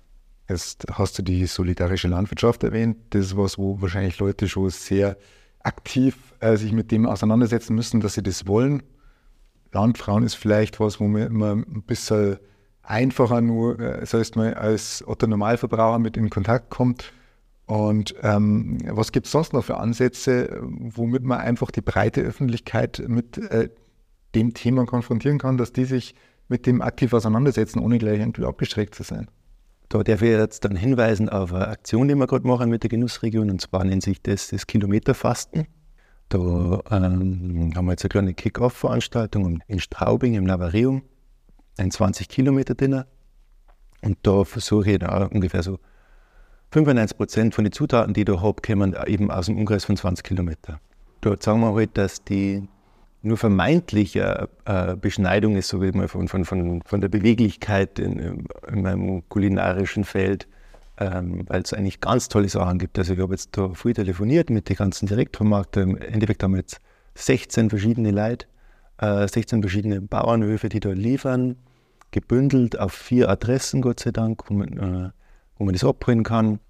[0.49, 2.99] Jetzt hast du die solidarische Landwirtschaft erwähnt.
[3.11, 5.17] Das ist was, wo wahrscheinlich Leute schon sehr
[5.61, 8.83] aktiv äh, sich mit dem auseinandersetzen müssen, dass sie das wollen.
[9.73, 12.39] Landfrauen ist vielleicht was, wo man immer ein bisschen
[12.83, 17.13] einfacher nur, äh, das heißt mal, als Otto Normalverbraucher mit in Kontakt kommt.
[17.67, 23.03] Und ähm, was gibt es sonst noch für Ansätze, womit man einfach die breite Öffentlichkeit
[23.09, 23.71] mit äh,
[24.35, 26.15] dem Thema konfrontieren kann, dass die sich
[26.49, 29.29] mit dem aktiv auseinandersetzen, ohne gleich irgendwie abgestreckt zu sein?
[29.89, 32.91] Da darf ich jetzt dann hinweisen auf eine Aktion, die wir gerade machen mit der
[32.91, 33.51] Genussregion.
[33.51, 35.67] Und zwar nennt sich das das Kilometerfasten.
[36.29, 36.39] Da
[36.91, 41.03] ähm, haben wir jetzt eine kleine Kick-Off-Veranstaltung in Straubing im Navareum,
[41.77, 43.07] ein 20-Kilometer-Dinner.
[44.03, 45.79] Und da versuche ich da ungefähr so
[46.73, 49.97] 95 Prozent von den Zutaten, die ich da habe, kommen eben aus dem Umkreis von
[49.97, 50.81] 20 Kilometern.
[51.21, 52.69] Dort sagen wir halt, dass die
[53.25, 58.47] nur vermeintliche äh, Beschneidung ist, so wie man von, von, von, von der Beweglichkeit in,
[58.69, 60.47] in meinem kulinarischen Feld,
[60.99, 62.99] ähm, weil es eigentlich ganz tolle Sachen gibt.
[62.99, 65.91] Also ich habe jetzt da viel telefoniert mit den ganzen Direktvermarktern.
[65.91, 66.81] Im Endeffekt haben wir jetzt
[67.15, 68.47] 16 verschiedene Leute,
[68.99, 71.57] äh, 16 verschiedene Bauernhöfe, die da liefern,
[72.11, 75.11] gebündelt auf vier Adressen, Gott sei Dank, wo man, äh,
[75.59, 76.61] wo man das abholen kann.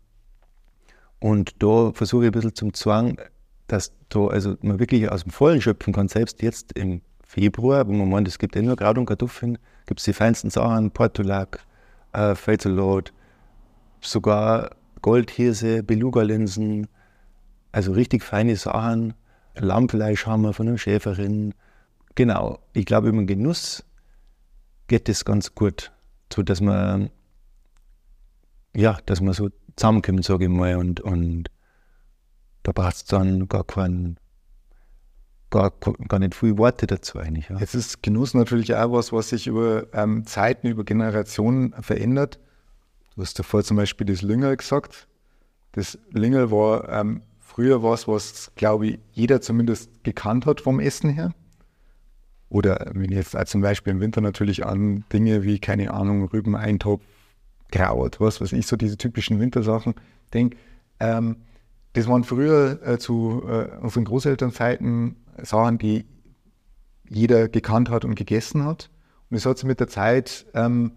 [1.20, 3.18] Und da versuche ich ein bisschen zum Zwang,
[3.66, 6.08] dass da also man wirklich aus dem Vollen schöpfen kann.
[6.08, 10.00] Selbst jetzt im Februar, wo man meint, es gibt ja nur Kraut und Kartoffeln, gibt
[10.00, 11.60] es die feinsten Sachen, Portulak,
[12.12, 13.12] äh, Feldsalat,
[14.00, 14.70] sogar
[15.02, 16.86] Goldhirse, Beluga-Linsen,
[17.72, 19.14] also richtig feine Sachen.
[19.56, 21.54] Lammfleisch haben wir von einer Schäferin.
[22.14, 23.84] Genau, ich glaube, über den Genuss
[24.86, 25.92] geht das ganz gut,
[26.32, 27.10] so dass man,
[28.76, 31.48] ja, dass man so zusammenkommt, sage ich mal, und, und
[32.64, 34.16] da braucht es dann gar keinen,
[35.50, 35.70] gar,
[36.08, 37.50] gar nicht viele Worte dazu eigentlich.
[37.50, 37.58] Ja.
[37.58, 42.40] Jetzt ist Genuss natürlich auch was, was sich über ähm, Zeiten, über Generationen verändert.
[43.14, 45.06] Du hast davor zum Beispiel das Lüngel gesagt.
[45.72, 51.10] Das Lüngel war ähm, früher was, was, glaube ich, jeder zumindest gekannt hat vom Essen
[51.10, 51.32] her.
[52.48, 57.02] Oder wenn ich jetzt zum Beispiel im Winter natürlich an Dinge wie, keine Ahnung, Rübeneintopf,
[57.70, 59.94] Kraut, was weiß ich, so diese typischen Wintersachen
[60.32, 60.56] denke.
[61.00, 61.36] Ähm,
[61.94, 66.04] das waren früher äh, zu äh, unseren Großelternzeiten Sachen, die
[67.08, 68.90] jeder gekannt hat und gegessen hat.
[69.30, 70.92] Und es hat sich mit der Zeit ähm,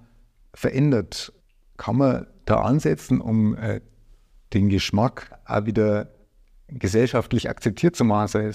[0.53, 1.33] verändert.
[1.77, 3.81] Kann man da ansetzen, um äh,
[4.53, 6.09] den Geschmack auch wieder
[6.67, 8.51] gesellschaftlich akzeptiert zu machen,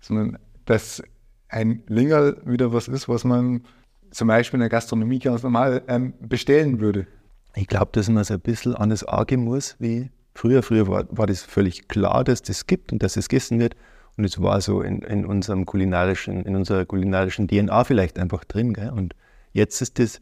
[0.00, 1.02] sondern dass
[1.48, 3.64] ein Lingerl wieder was ist, was man
[4.10, 7.06] zum Beispiel in der Gastronomie ganz normal ähm, bestellen würde.
[7.54, 10.62] Ich glaube, dass man es ein bisschen anders angehen muss, wie früher.
[10.62, 13.76] Früher war, war das völlig klar, dass das gibt und dass es gegessen wird.
[14.16, 18.74] Und es war so in, in, unserem kulinarischen, in unserer kulinarischen DNA vielleicht einfach drin.
[18.74, 18.90] Gell?
[18.90, 19.14] Und
[19.52, 20.20] jetzt ist das,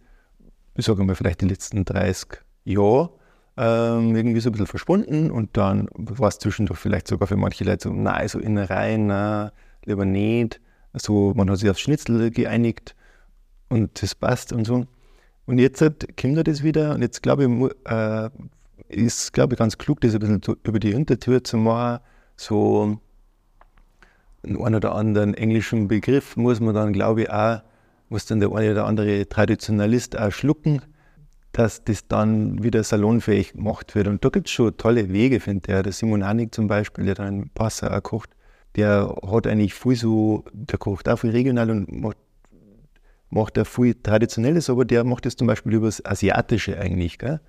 [0.76, 3.10] ich sage mal, vielleicht die letzten 30 Jahre
[3.58, 7.64] ähm, irgendwie so ein bisschen verschwunden und dann war es zwischendurch vielleicht sogar für manche
[7.64, 9.52] Leute so, nein, so Innereien, na,
[9.84, 10.60] lieber nicht.
[10.94, 12.94] So, man hat sich aufs Schnitzel geeinigt
[13.68, 14.86] und das passt und so.
[15.46, 15.80] Und jetzt
[16.20, 18.30] kommt das wieder und jetzt glaube ich, äh,
[18.88, 22.02] ist, glaube ich, ganz klug, das ein bisschen über die Hintertür zu machen.
[22.36, 22.98] So
[24.44, 27.62] einen oder anderen englischen Begriff muss man dann, glaube ich, auch,
[28.08, 30.80] muss dann der eine oder andere Traditionalist auch schlucken,
[31.52, 34.06] dass das dann wieder salonfähig gemacht wird.
[34.06, 35.82] Und da gibt es schon tolle Wege, finde ich.
[35.82, 38.30] Der Simon Hanig zum Beispiel, der dann in Passau auch kocht,
[38.76, 42.18] der hat eigentlich viel so, der kocht auch viel regional und macht,
[43.30, 47.18] macht auch viel Traditionelles, aber der macht das zum Beispiel über das Asiatische eigentlich.
[47.18, 47.40] Gell?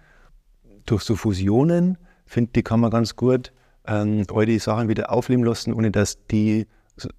[0.90, 3.52] Durch so Fusionen, finde ich, kann man ganz gut
[3.86, 6.68] ähm, all die Sachen wieder aufleben lassen, ohne dass die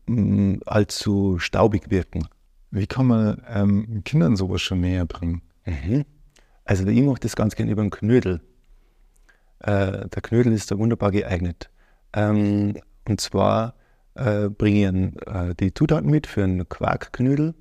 [0.08, 2.28] ähm, allzu staubig wirken.
[2.70, 5.42] Wie kann man ähm, Kindern sowas schon näher bringen?
[5.64, 6.04] Mhm.
[6.64, 8.40] Also ich mache das ganz gerne über den Knödel.
[9.60, 11.70] Äh, der Knödel ist da wunderbar geeignet.
[12.12, 12.76] Ähm,
[13.08, 13.74] und zwar
[14.14, 17.54] äh, bringe ich äh, die Zutaten mit für einen Quarkknödel.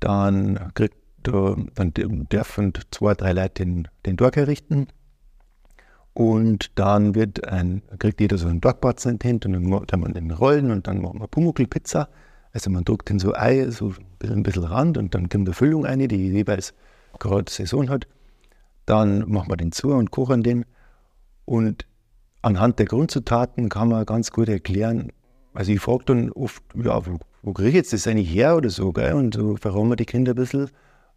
[0.00, 4.86] Dann kriegt dann dürfen zwei, drei Leute den, den Tag errichten.
[6.16, 9.94] Und dann wird ein, kriegt jeder so einen Dogbatzen in die Hand und dann macht
[9.94, 12.08] man den Rollen und dann macht man Pumuckl-Pizza.
[12.52, 15.84] Also man drückt den so Ei, so ein bisschen Rand und dann kommt eine Füllung
[15.84, 16.72] rein, die jeweils
[17.18, 18.06] gerade Saison hat.
[18.86, 20.64] Dann machen wir den zu und kochen den.
[21.44, 21.84] Und
[22.40, 25.12] anhand der Grundzutaten kann man ganz gut erklären,
[25.52, 28.70] also ich frage dann oft, ja, wo, wo kriege ich jetzt das eigentlich her oder
[28.70, 29.12] so, gell?
[29.12, 30.70] Und so verraten wir die Kinder ein bisschen,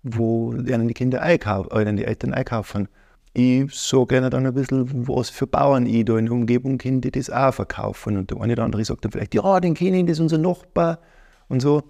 [0.03, 2.89] wo lernen die Kinder einkaufen, oder die Eltern einkaufen
[3.33, 7.01] ich sage gerne dann ein bisschen, was für Bauern ich da in der Umgebung kenne,
[7.01, 8.17] die das auch verkaufen.
[8.17, 10.39] Und der eine oder andere sagt dann vielleicht, ja, den kenne ich, das ist unser
[10.39, 10.99] Nachbar
[11.47, 11.83] und so.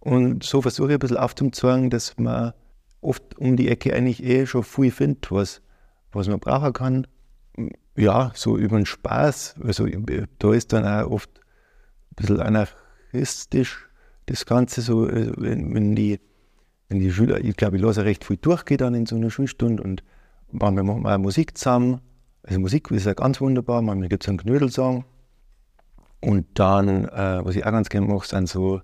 [0.00, 2.52] Und so versuche ich ein bisschen aufzuzeigen, dass man
[3.00, 5.60] oft um die Ecke eigentlich eh schon viel findet, was,
[6.12, 7.06] was man brauchen kann.
[7.96, 9.56] Ja, so über den Spaß.
[9.64, 9.86] Also
[10.38, 13.88] da ist dann auch oft ein bisschen anarchistisch
[14.26, 16.20] das Ganze, so äh, wenn, wenn die,
[16.88, 19.82] wenn die Schüler, ich glaube, ich lasse recht viel durchgehen dann in so einer Schulstunde
[19.82, 20.02] und
[20.50, 22.00] manchmal machen wir Musik zusammen.
[22.42, 23.82] Also Musik ist ja ganz wunderbar.
[23.82, 25.04] Manchmal gibt es einen Knödelsong.
[26.20, 28.80] Und dann, äh, was ich auch ganz gerne mache, sind so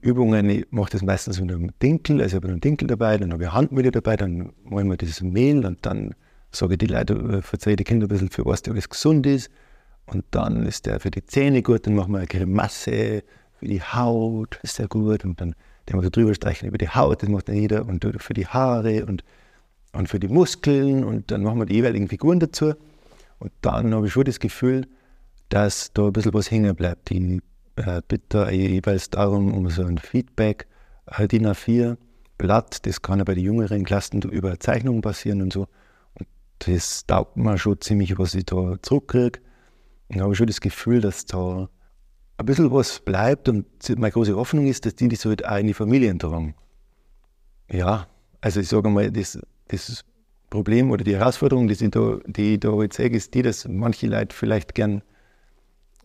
[0.00, 0.48] Übungen.
[0.50, 2.20] Ich mache das meistens mit einem Dinkel.
[2.20, 5.22] Also ich habe einen Dinkel dabei, dann habe ich Handmühle dabei, dann machen wir dieses
[5.22, 6.14] Mehl und dann
[6.50, 9.26] sage ich die Leute, äh, verzeihe die Kinder ein bisschen, für was der alles gesund
[9.26, 9.50] ist.
[10.06, 13.82] Und dann ist der für die Zähne gut, dann machen wir eine Grimasse, für die
[13.82, 15.24] Haut ist der gut.
[15.24, 15.54] Und dann
[15.88, 17.86] den wir drüber streichen über die Haut, das macht dann jeder.
[17.86, 19.22] Und für die Haare und,
[19.94, 21.04] und für die Muskeln.
[21.04, 22.74] Und dann machen wir die jeweiligen Figuren dazu.
[23.38, 24.86] Und dann habe ich schon das Gefühl,
[25.48, 27.10] dass da ein bisschen was hängen bleibt.
[27.10, 27.40] Ich
[27.76, 30.66] äh, bitte jeweils darum, um so ein Feedback,
[31.10, 31.96] halt DIN A4
[32.38, 35.68] Blatt, das kann ja bei den jüngeren Klassen über Zeichnungen passieren und so.
[36.14, 36.26] Und
[36.60, 39.40] das taugt mir schon ziemlich, was ich da zurückkriege.
[40.08, 41.68] Und habe schon das Gefühl, dass da
[42.36, 45.68] ein bisschen was bleibt und meine große Hoffnung ist, dass die das halt auch in
[45.68, 46.54] die Familien tragen.
[47.70, 48.08] Ja,
[48.40, 50.04] also ich sage mal, das, das
[50.50, 54.74] Problem oder die Herausforderung, die da, da jetzt sehe, ist die, dass manche Leute vielleicht
[54.74, 55.02] gern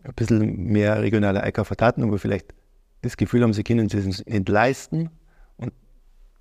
[0.02, 2.54] ein bisschen mehr regionale Einkauf hatten, aber vielleicht
[3.02, 5.10] das Gefühl haben, sie können es nicht leisten.
[5.56, 5.72] Und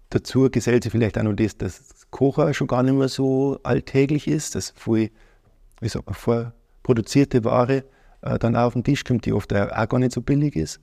[0.10, 4.28] dazu gesellt sich vielleicht auch noch das, dass Kocher schon gar nicht mehr so alltäglich
[4.28, 5.12] ist, dass viel,
[5.82, 7.84] wie sagt man, vorproduzierte Ware
[8.22, 10.80] äh, dann auch auf den Tisch kommt, die oft auch gar nicht so billig ist.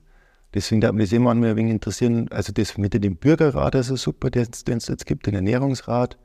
[0.53, 2.27] Deswegen darf mich das immer ein wenig interessieren.
[2.31, 6.17] Also das mit dem Bürgerrat, also super, den es jetzt gibt, den Ernährungsrat,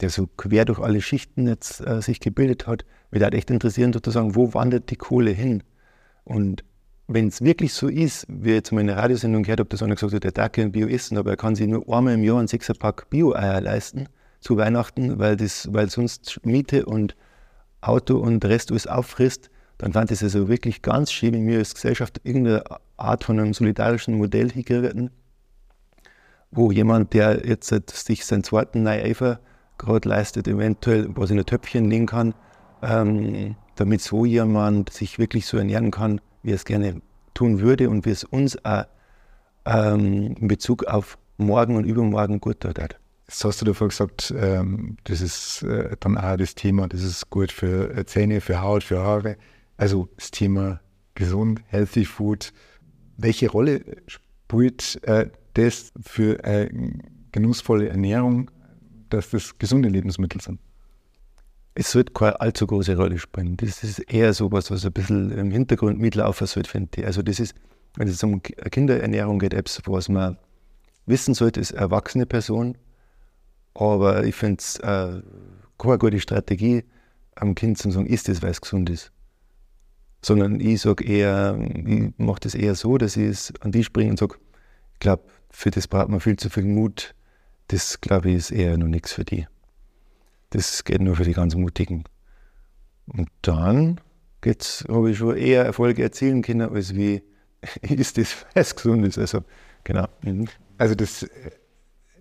[0.00, 2.84] der so quer durch alle Schichten jetzt äh, sich gebildet hat.
[3.10, 5.62] Mich würde echt interessieren, sozusagen, wo wandert die Kohle hin?
[6.24, 6.64] Und
[7.08, 9.94] wenn es wirklich so ist, wie jetzt mal in der Radiosendung gehört habe, dass einer
[9.94, 12.40] gesagt hat, der darf kein Bio essen, aber er kann sich nur einmal im Jahr
[12.40, 14.08] ein Sechserpack Bio-Eier leisten
[14.40, 17.16] zu Weihnachten, weil, das, weil sonst Miete und
[17.80, 21.58] Auto und Rest alles auffrisst, dann fand ich es also wirklich ganz schön, wenn wir
[21.58, 22.64] als Gesellschaft irgendeine
[22.96, 25.10] Art von einem solidarischen Modell hinkriegen,
[26.50, 29.40] wo jemand, der jetzt sich seinen zweiten Neifer
[29.78, 32.34] gerade leistet, eventuell was in ein Töpfchen legen kann,
[32.82, 37.00] ähm, damit so jemand sich wirklich so ernähren kann, wie er es gerne
[37.34, 38.84] tun würde und wie es uns auch
[39.66, 42.78] ähm, in Bezug auf morgen und übermorgen gut tut.
[42.78, 47.28] Jetzt hast du davor gesagt, ähm, das ist äh, dann auch das Thema, das ist
[47.28, 49.36] gut für äh, Zähne, für Haut, für Haare.
[49.76, 50.80] Also das Thema
[51.14, 52.52] gesund, healthy food.
[53.16, 56.70] Welche Rolle spielt äh, das für äh,
[57.32, 58.50] genussvolle Ernährung,
[59.10, 60.60] dass das gesunde Lebensmittel sind?
[61.74, 63.56] Es sollte keine allzu große Rolle spielen.
[63.58, 67.06] Das ist eher so was, was ein bisschen im Hintergrund mitlaufen sollte, finde ich.
[67.06, 67.54] Also das ist,
[67.96, 70.38] wenn es um Kinderernährung geht, etwas, was man
[71.04, 72.78] wissen sollte, ist erwachsene Person.
[73.74, 75.20] Aber ich finde es äh,
[75.78, 76.84] keine gute Strategie,
[77.34, 79.12] am Kind zu sagen, ist das, weil es gesund ist
[80.26, 84.10] sondern ich sage eher, ich mache das eher so, dass ich es an die springe
[84.10, 84.36] und sage,
[84.94, 87.14] ich glaube, für das braucht man viel zu viel Mut.
[87.68, 89.46] Das, glaube ich, ist eher noch nichts für die.
[90.50, 92.04] Das geht nur für die ganz Mutigen.
[93.06, 94.00] Und dann
[94.88, 97.22] habe ich schon eher Erfolge erzielen können, als wie
[97.82, 99.18] ist das, was gesund ist.
[99.18, 99.42] Also,
[99.84, 100.06] genau.
[100.22, 100.46] Mhm.
[100.78, 101.28] Also das äh,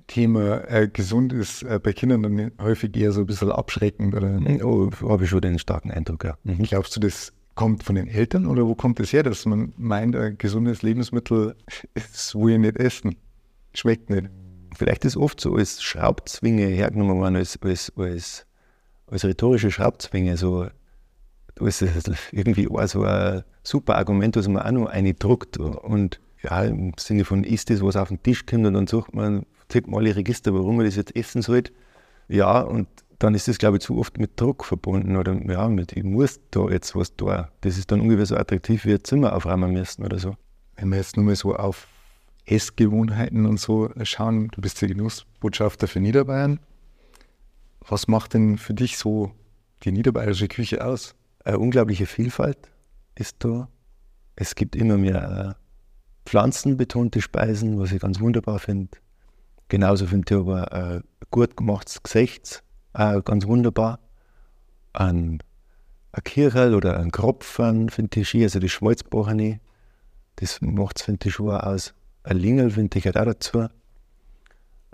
[0.08, 4.39] Thema äh, gesund ist äh, bei Kindern dann häufig eher so ein bisschen abschreckend, oder?
[4.63, 6.38] Oh, habe ich schon den starken Eindruck, ja.
[6.43, 6.63] Mhm.
[6.63, 10.15] Glaubst du, das kommt von den Eltern oder wo kommt das her, dass man meint,
[10.15, 11.55] ein gesundes Lebensmittel
[11.93, 13.15] ist, wo ich nicht essen?
[13.73, 14.29] Schmeckt nicht.
[14.76, 18.46] Vielleicht ist oft so als Schraubzwinge hergenommen worden, als, als, als,
[19.08, 20.38] als rhetorische Schraubzwinge.
[20.38, 20.68] So,
[21.56, 21.84] da ist
[22.32, 25.58] irgendwie auch so ein super Argument, was man auch noch eindruckt.
[25.58, 29.14] Und ja, im Sinne von ist das, was auf den Tisch kommt und dann sucht
[29.14, 31.72] man, zieht man alle Register, warum man das jetzt essen sollte.
[32.28, 32.88] Ja, und
[33.20, 36.40] dann ist das, glaube ich, zu oft mit Druck verbunden oder ja, mit ich muss
[36.52, 37.46] da jetzt was tun.
[37.62, 40.36] Das ist dann ungefähr so attraktiv wie ein Zimmer aufräumen müssen oder so.
[40.76, 41.88] Wenn wir jetzt nur mal so auf
[42.45, 46.60] Essgewohnheiten und so schauen, du bist der Genussbotschafter für Niederbayern.
[47.88, 49.31] Was macht denn für dich so
[49.84, 51.15] die niederbayerische Küche aus?
[51.43, 52.71] Eine unglaubliche Vielfalt
[53.15, 53.69] ist da.
[54.36, 58.97] Es gibt immer mehr äh, pflanzenbetonte Speisen, was ich ganz wunderbar finde.
[59.67, 62.63] Genauso finde ich aber äh, gut gemachtes Gesichts
[62.95, 63.99] äh, ganz wunderbar.
[64.93, 65.39] Ein,
[66.12, 69.60] ein Kirchel oder ein Kropfen finde ich schön, also die Schmalzbochene,
[70.37, 71.93] das macht es, finde ich, schon aus.
[72.26, 73.67] Ein Lingel finde ich halt auch dazu.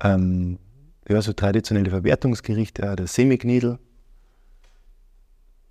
[0.04, 0.60] Ähm,
[1.08, 3.80] ja, so traditionelle Verwertungsgerichte, auch der Semiknädel.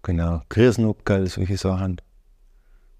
[0.03, 2.01] Genau, Krisenobgall, solche Sachen.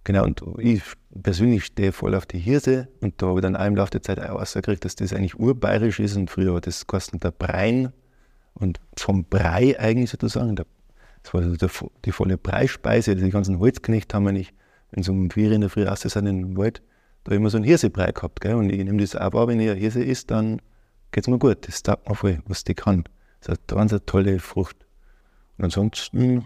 [0.05, 0.83] Genau, und ich
[1.23, 4.03] persönlich stehe voll auf die Hirse und da habe ich dann auch im Laufe der
[4.03, 7.93] Zeit auch rausgekriegt, dass das eigentlich urbayerisch ist und früher war das kostet der Brein
[8.55, 10.67] und vom Brei eigentlich sozusagen, das
[11.33, 14.55] war also die volle Breispeise, die ganzen Holzknechte haben wir nicht,
[14.91, 16.83] wenn so um vier in der Früh raus sind in den Wald,
[17.31, 18.41] da immer so einen Hirsebrei gehabt.
[18.41, 18.55] Gell?
[18.55, 20.61] Und ich nehme das auch wahr, wenn ich ein Hirse isst, dann
[21.13, 21.67] geht es mir gut.
[21.69, 23.05] Das taugt mir voll, was die kann.
[23.41, 24.77] Das ist eine ganz tolle Frucht.
[25.57, 26.45] Und ansonsten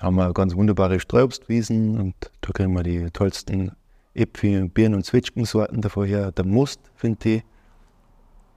[0.00, 3.72] haben wir ganz wunderbare Streuobstwiesen und da kriegen wir die tollsten
[4.14, 6.30] Äpfel, Birnen und Zwetschgensorten davor her.
[6.32, 7.42] Der Most, finde ich,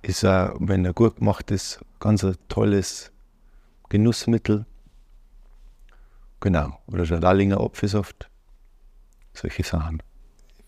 [0.02, 3.12] ist auch, wenn er gut gemacht ist, ganz ein tolles
[3.90, 4.66] Genussmittel.
[6.42, 6.80] Genau.
[6.88, 8.30] Oder der Lallinger Apfelsaft.
[9.34, 10.02] Solche Sachen.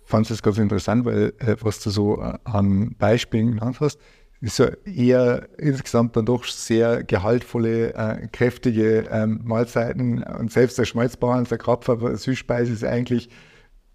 [0.05, 3.99] Fand es ganz interessant, weil äh, was du so äh, an Beispielen genannt hast,
[4.41, 10.21] ist ja eher insgesamt dann doch sehr gehaltvolle, äh, kräftige ähm, Mahlzeiten.
[10.21, 13.29] Und selbst der Schmalzbauern, der Krapfer, Süßspeise ist eigentlich,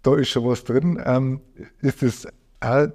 [0.01, 0.99] da ist schon was drin.
[1.05, 1.41] Ähm,
[1.81, 2.27] ist das
[2.61, 2.87] auch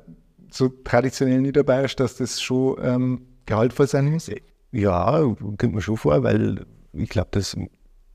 [0.50, 4.28] so traditionell niederbayerisch, dass das schon ähm, gehaltvoll sein muss?
[4.72, 5.20] Ja,
[5.56, 7.56] kommt mir schon vor, weil ich glaube, dass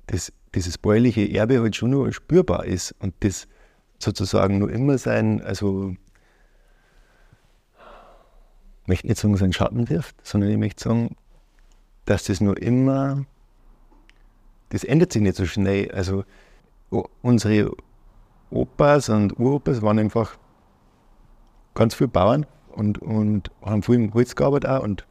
[0.08, 3.48] das, dieses bäuerliche Erbe halt schon noch spürbar ist und das
[4.00, 5.96] sozusagen nur immer sein, also
[8.84, 11.16] ich möchte nicht sagen, seinen Schatten wirft, sondern ich möchte sagen,
[12.06, 13.26] dass das nur immer,
[14.70, 15.92] das ändert sich nicht so schnell.
[15.92, 16.24] Also
[17.22, 17.72] unsere
[18.50, 20.38] Opas und Uropas waren einfach
[21.76, 25.06] ganz viele Bauern und, und haben viel im Holz gearbeitet auch und,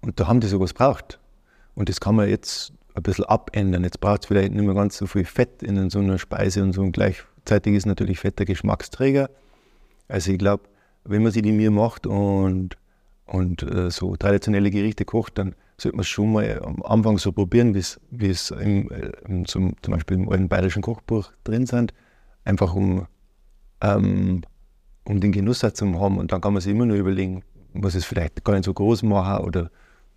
[0.00, 1.18] und da haben die sowas braucht.
[1.74, 3.84] Und das kann man jetzt ein bisschen abändern.
[3.84, 6.72] Jetzt braucht es vielleicht nicht mehr ganz so viel Fett in so einer Speise und
[6.72, 6.82] so.
[6.82, 6.92] Und
[7.48, 9.30] gleichzeitig ist natürlich Fett der Geschmacksträger.
[10.06, 10.64] Also ich glaube,
[11.04, 12.76] wenn man sie die mir macht und,
[13.24, 17.32] und äh, so traditionelle Gerichte kocht, dann sollte man es schon mal am Anfang so
[17.32, 21.94] probieren, wie es im, zum, zum Beispiel im alten bayerischen Kochbuch drin sind.
[22.44, 23.06] Einfach um,
[23.80, 24.42] ähm,
[25.04, 26.18] um den Genuss zu haben.
[26.18, 27.42] Und dann kann man sich immer nur überlegen,
[27.72, 29.70] muss es vielleicht gar nicht so groß machen oder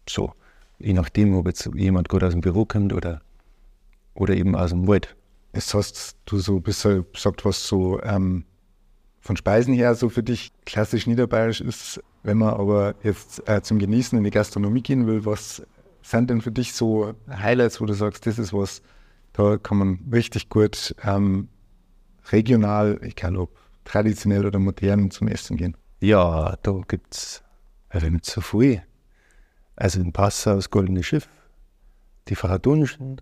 [0.10, 0.34] so
[0.84, 3.22] je nachdem, ob jetzt jemand gerade aus dem Büro kommt oder,
[4.16, 5.16] oder eben aus dem Wald.
[5.54, 8.46] Jetzt hast du so ein bisschen gesagt, was so ähm,
[9.20, 12.02] von Speisen her so für dich klassisch niederbayerisch ist.
[12.24, 15.64] Wenn man aber jetzt äh, zum Genießen in die Gastronomie gehen will, was
[16.02, 18.82] sind denn für dich so Highlights, wo du sagst, das ist was,
[19.34, 21.48] da kann man richtig gut ähm,
[22.32, 25.76] regional, egal ob traditionell oder modern, zum Essen gehen?
[26.00, 27.44] Ja, da gibt es
[27.90, 28.84] also nicht so viel.
[29.76, 31.28] Also in Passau das Goldene Schiff,
[32.28, 33.22] die Faradunschen,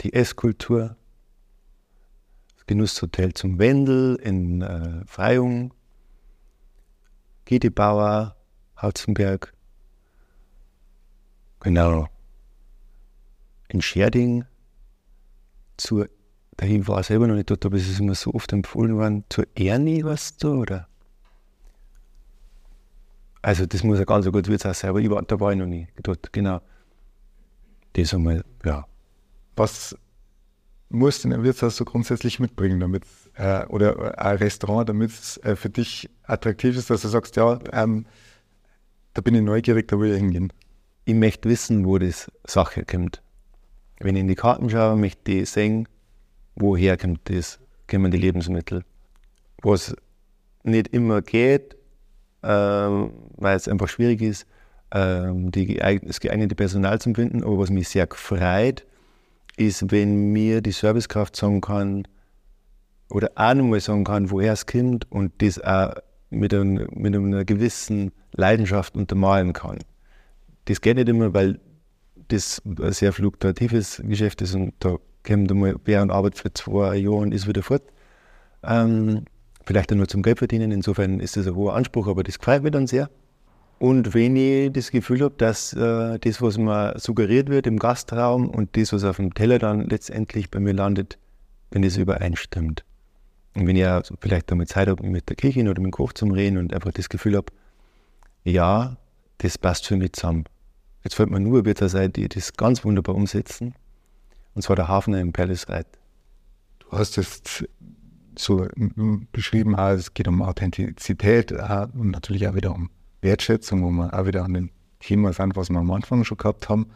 [0.00, 0.96] die Esskultur,
[2.56, 5.74] das Genusshotel zum Wendel in äh, Freyung,
[7.44, 8.36] Giedebauer,
[8.80, 9.52] Hauzenberg,
[11.60, 12.08] genau,
[13.68, 14.44] in Scherding,
[15.76, 16.08] zur,
[16.56, 19.24] dahin war ich selber noch nicht dort, aber es ist immer so oft empfohlen worden,
[19.28, 20.86] zur Ernie, was du, oder?
[23.42, 25.58] Also das muss ja ganz so gut Wirtshaus sein, aber ich war, da war ich
[25.58, 26.60] noch nie dort, genau.
[27.94, 28.86] Das einmal, ja.
[29.60, 29.94] Was
[30.88, 33.02] muss denn ein Wirtshaus so grundsätzlich mitbringen, damit
[33.34, 37.60] äh, oder ein Restaurant, damit es äh, für dich attraktiv ist, dass du sagst, ja,
[37.70, 38.06] ähm,
[39.12, 40.50] da bin ich neugierig, da will ich hingehen.
[41.04, 43.22] Ich möchte wissen, wo das Sache kommt.
[43.98, 45.86] Wenn ich in die Karten schaue, möchte ich sehen,
[46.54, 48.82] woher kommt das, kommen die Lebensmittel.
[49.60, 49.94] Was
[50.62, 51.76] nicht immer geht,
[52.42, 54.46] ähm, weil es einfach schwierig ist,
[54.90, 57.44] ähm, die, das geeignete Personal zu finden.
[57.44, 58.86] Aber was mich sehr freut,
[59.60, 62.08] ist, wenn mir die Servicekraft sagen kann
[63.10, 65.94] oder nochmal sagen kann, woher es kommt und das auch
[66.30, 69.78] mit, ein, mit einer gewissen Leidenschaft untermalen kann.
[70.64, 71.60] Das geht nicht immer, weil
[72.28, 74.96] das ein sehr fluktuatives Geschäft ist und da
[75.26, 77.82] kommt einmal wer und arbeitet für zwei Jahre und ist wieder fort.
[78.62, 79.24] Ähm,
[79.66, 80.70] vielleicht auch nur zum Geld verdienen.
[80.70, 83.10] Insofern ist das ein hoher Anspruch, aber das gefällt mir dann sehr.
[83.80, 88.50] Und wenn ich das Gefühl habe, dass äh, das, was mir suggeriert wird im Gastraum
[88.50, 91.16] und das, was auf dem Teller dann letztendlich bei mir landet,
[91.70, 92.84] wenn das übereinstimmt.
[93.54, 96.12] Und wenn ich ja vielleicht damit Zeit habe, mit der Kirche oder mit dem Koch
[96.12, 97.46] zum Reden und einfach das Gefühl habe,
[98.44, 98.98] ja,
[99.38, 100.44] das passt für mich zusammen.
[101.02, 103.74] Jetzt fällt mir nur wird sein, die das ganz wunderbar umsetzen.
[104.54, 105.86] Und zwar der Hafner im Palace Reit.
[106.80, 107.64] Du hast jetzt
[108.36, 108.68] so
[109.32, 112.90] beschrieben hast, es geht um Authentizität äh, und natürlich auch wieder um
[113.22, 116.68] Wertschätzung, wo wir auch wieder an dem Thema sind, was wir am Anfang schon gehabt
[116.68, 116.86] haben.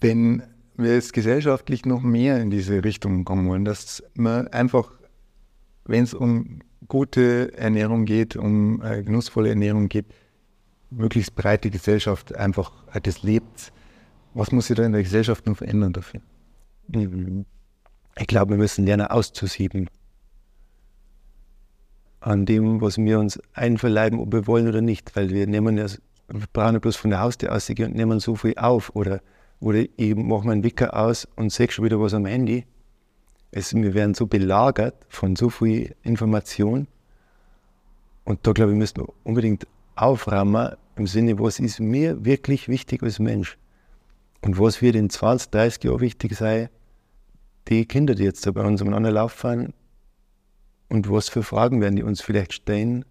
[0.00, 0.42] Wenn
[0.76, 4.92] wir jetzt gesellschaftlich noch mehr in diese Richtung kommen wollen, dass man einfach,
[5.84, 10.06] wenn es um gute Ernährung geht, um äh, genussvolle Ernährung geht,
[10.90, 13.72] möglichst breite Gesellschaft einfach äh, das lebt.
[14.34, 16.20] Was muss sich da in der Gesellschaft noch verändern dafür?
[16.88, 19.88] Ich glaube, wir müssen lernen auszusieben
[22.20, 25.86] an dem, was wir uns einverleiben, ob wir wollen oder nicht, weil wir nehmen ja,
[26.28, 28.94] wir brauchen ja bloß von der Haustür ausgehen und nehmen so viel auf.
[28.94, 29.20] Oder,
[29.58, 32.66] oder ich mache meinen Wicker aus und sehe schon wieder was am Handy.
[33.50, 36.86] Es, wir werden so belagert von so viel Information.
[38.24, 39.66] Und da glaube ich, müssen wir unbedingt
[39.96, 43.58] aufräumen im Sinne, was ist mir wirklich wichtig als Mensch?
[44.42, 46.68] Und was wird in 20, 30 Jahren wichtig sein,
[47.68, 49.72] die Kinder, die jetzt da bei uns umeinander laufen,
[50.90, 53.04] und was für Fragen werden die uns vielleicht stellen,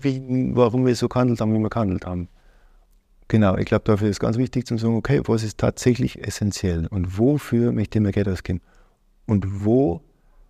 [0.00, 2.28] wie, warum wir so gehandelt haben, wie wir gehandelt haben.
[3.28, 7.18] Genau, ich glaube, dafür ist ganz wichtig zu sagen, okay, was ist tatsächlich essentiell und
[7.18, 8.60] wofür möchte ich mir Geld ausgeben
[9.26, 10.02] und wo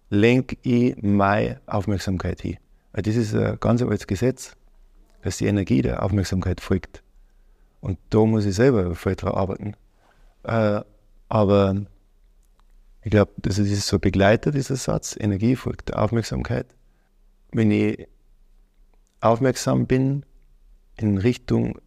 [0.09, 2.57] lenke ich meine Aufmerksamkeit hin.
[2.93, 4.57] Weil das ist ein ganz altes Gesetz,
[5.23, 7.03] dass die Energie der Aufmerksamkeit folgt.
[7.81, 9.75] Und da muss ich selber voll dran arbeiten.
[10.45, 10.81] Äh,
[11.29, 11.87] aber
[13.03, 16.67] ich glaube, das ist so ein Begleiter, dieser Satz, Energie folgt der Aufmerksamkeit.
[17.51, 18.09] Wenn ich
[19.21, 20.25] aufmerksam bin
[20.97, 21.79] in Richtung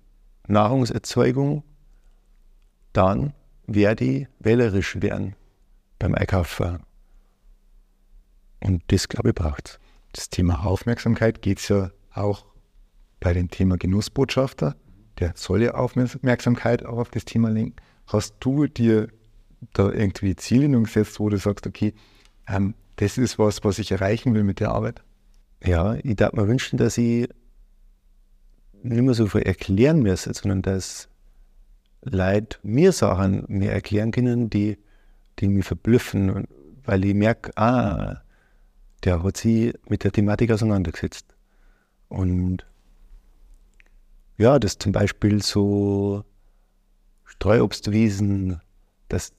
[0.47, 1.63] Nahrungserzeugung,
[2.93, 3.33] dann
[3.65, 5.35] werde ich wählerisch werden
[5.99, 6.79] beim Einkaufen.
[8.61, 9.79] Und das, glaube ich, braucht.
[10.11, 12.45] Das Thema Aufmerksamkeit geht es ja auch
[13.19, 14.75] bei dem Thema Genussbotschafter.
[15.19, 17.77] Der soll ja Aufmerksamkeit auch auf das Thema lenken.
[18.07, 19.09] Hast du dir
[19.73, 21.93] da irgendwie Ziele gesetzt, wo du sagst, okay,
[22.47, 25.01] ähm, das ist was, was ich erreichen will mit der Arbeit?
[25.63, 27.27] Ja, ich darf mir wünschen, dass ich
[28.83, 31.09] nicht mehr so viel erklären müssen, sondern dass
[32.01, 34.77] Leute mir Sachen mir erklären können, die,
[35.39, 36.47] die mich verblüffen,
[36.83, 38.21] weil ich merke, ah,
[39.03, 41.35] der hat sich mit der Thematik auseinandergesetzt.
[42.09, 42.65] Und
[44.37, 46.23] ja, dass zum Beispiel so
[47.23, 48.61] Streuobstwiesen,
[49.09, 49.33] dass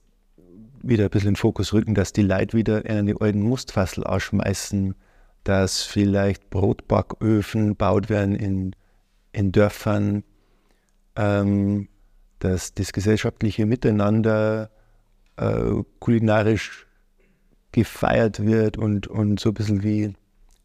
[0.87, 4.03] wieder ein bisschen in den Fokus rücken, dass die Leute wieder in eine alten Mustfassel
[4.03, 4.95] ausschmeißen,
[5.43, 8.75] dass vielleicht Brotbacköfen baut werden in
[9.37, 10.23] in Dörfern,
[11.15, 11.89] ähm,
[12.39, 14.71] dass das gesellschaftliche Miteinander
[15.37, 16.87] äh, kulinarisch
[17.71, 20.13] gefeiert wird und, und so ein bisschen wie,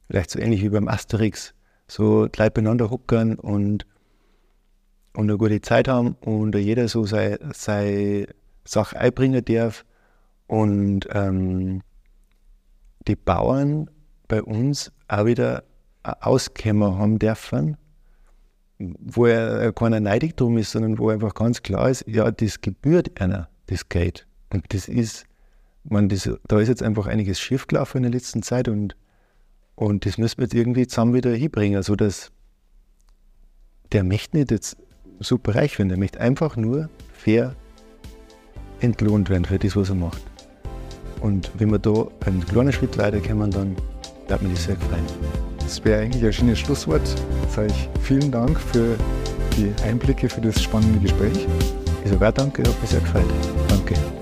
[0.09, 1.53] vielleicht so ähnlich wie beim Asterix,
[1.87, 3.87] so gleich beieinander huckern und,
[5.13, 8.27] und eine gute Zeit haben und jeder so seine sei
[8.65, 9.85] Sache einbringen darf.
[10.53, 11.81] Und ähm,
[13.09, 13.89] die Bauern
[14.29, 15.65] bei uns auch wieder
[16.03, 17.79] Auskämmer haben dürfen
[18.99, 23.21] wo er keiner neidig drum ist, sondern wo einfach ganz klar ist, ja, das gebührt
[23.21, 24.27] einer, das Geld.
[24.53, 25.25] Und das ist,
[25.85, 28.97] man, das, da ist jetzt einfach einiges schiefgelaufen in der letzten Zeit und,
[29.75, 32.33] und das müssen wir jetzt irgendwie zusammen wieder hinbringen, sodass
[33.93, 34.77] der möchte nicht jetzt
[35.21, 37.55] super reich werden, der möchte einfach nur fair
[38.81, 40.32] entlohnt werden für das, was er macht.
[41.23, 43.77] Und wenn wir da einen kleinen Schritt weiterkommen, dann
[44.29, 45.07] darf mich das sehr freuen.
[45.59, 47.03] Das wäre eigentlich ein schönes Schlusswort.
[47.55, 48.97] Sage ich vielen Dank für
[49.57, 51.47] die Einblicke, für das spannende Gespräch.
[52.05, 53.31] Ich sage auch danke, hat mir sehr gefallen.
[53.69, 54.22] Danke.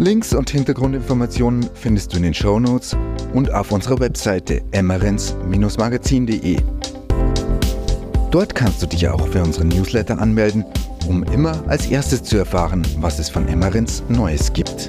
[0.00, 2.96] Links und Hintergrundinformationen findest du in den Shownotes
[3.34, 6.56] und auf unserer Webseite emmerens-magazin.de.
[8.30, 10.64] Dort kannst du dich auch für unseren Newsletter anmelden,
[11.08, 14.88] um immer als erstes zu erfahren, was es von Emmerins Neues gibt.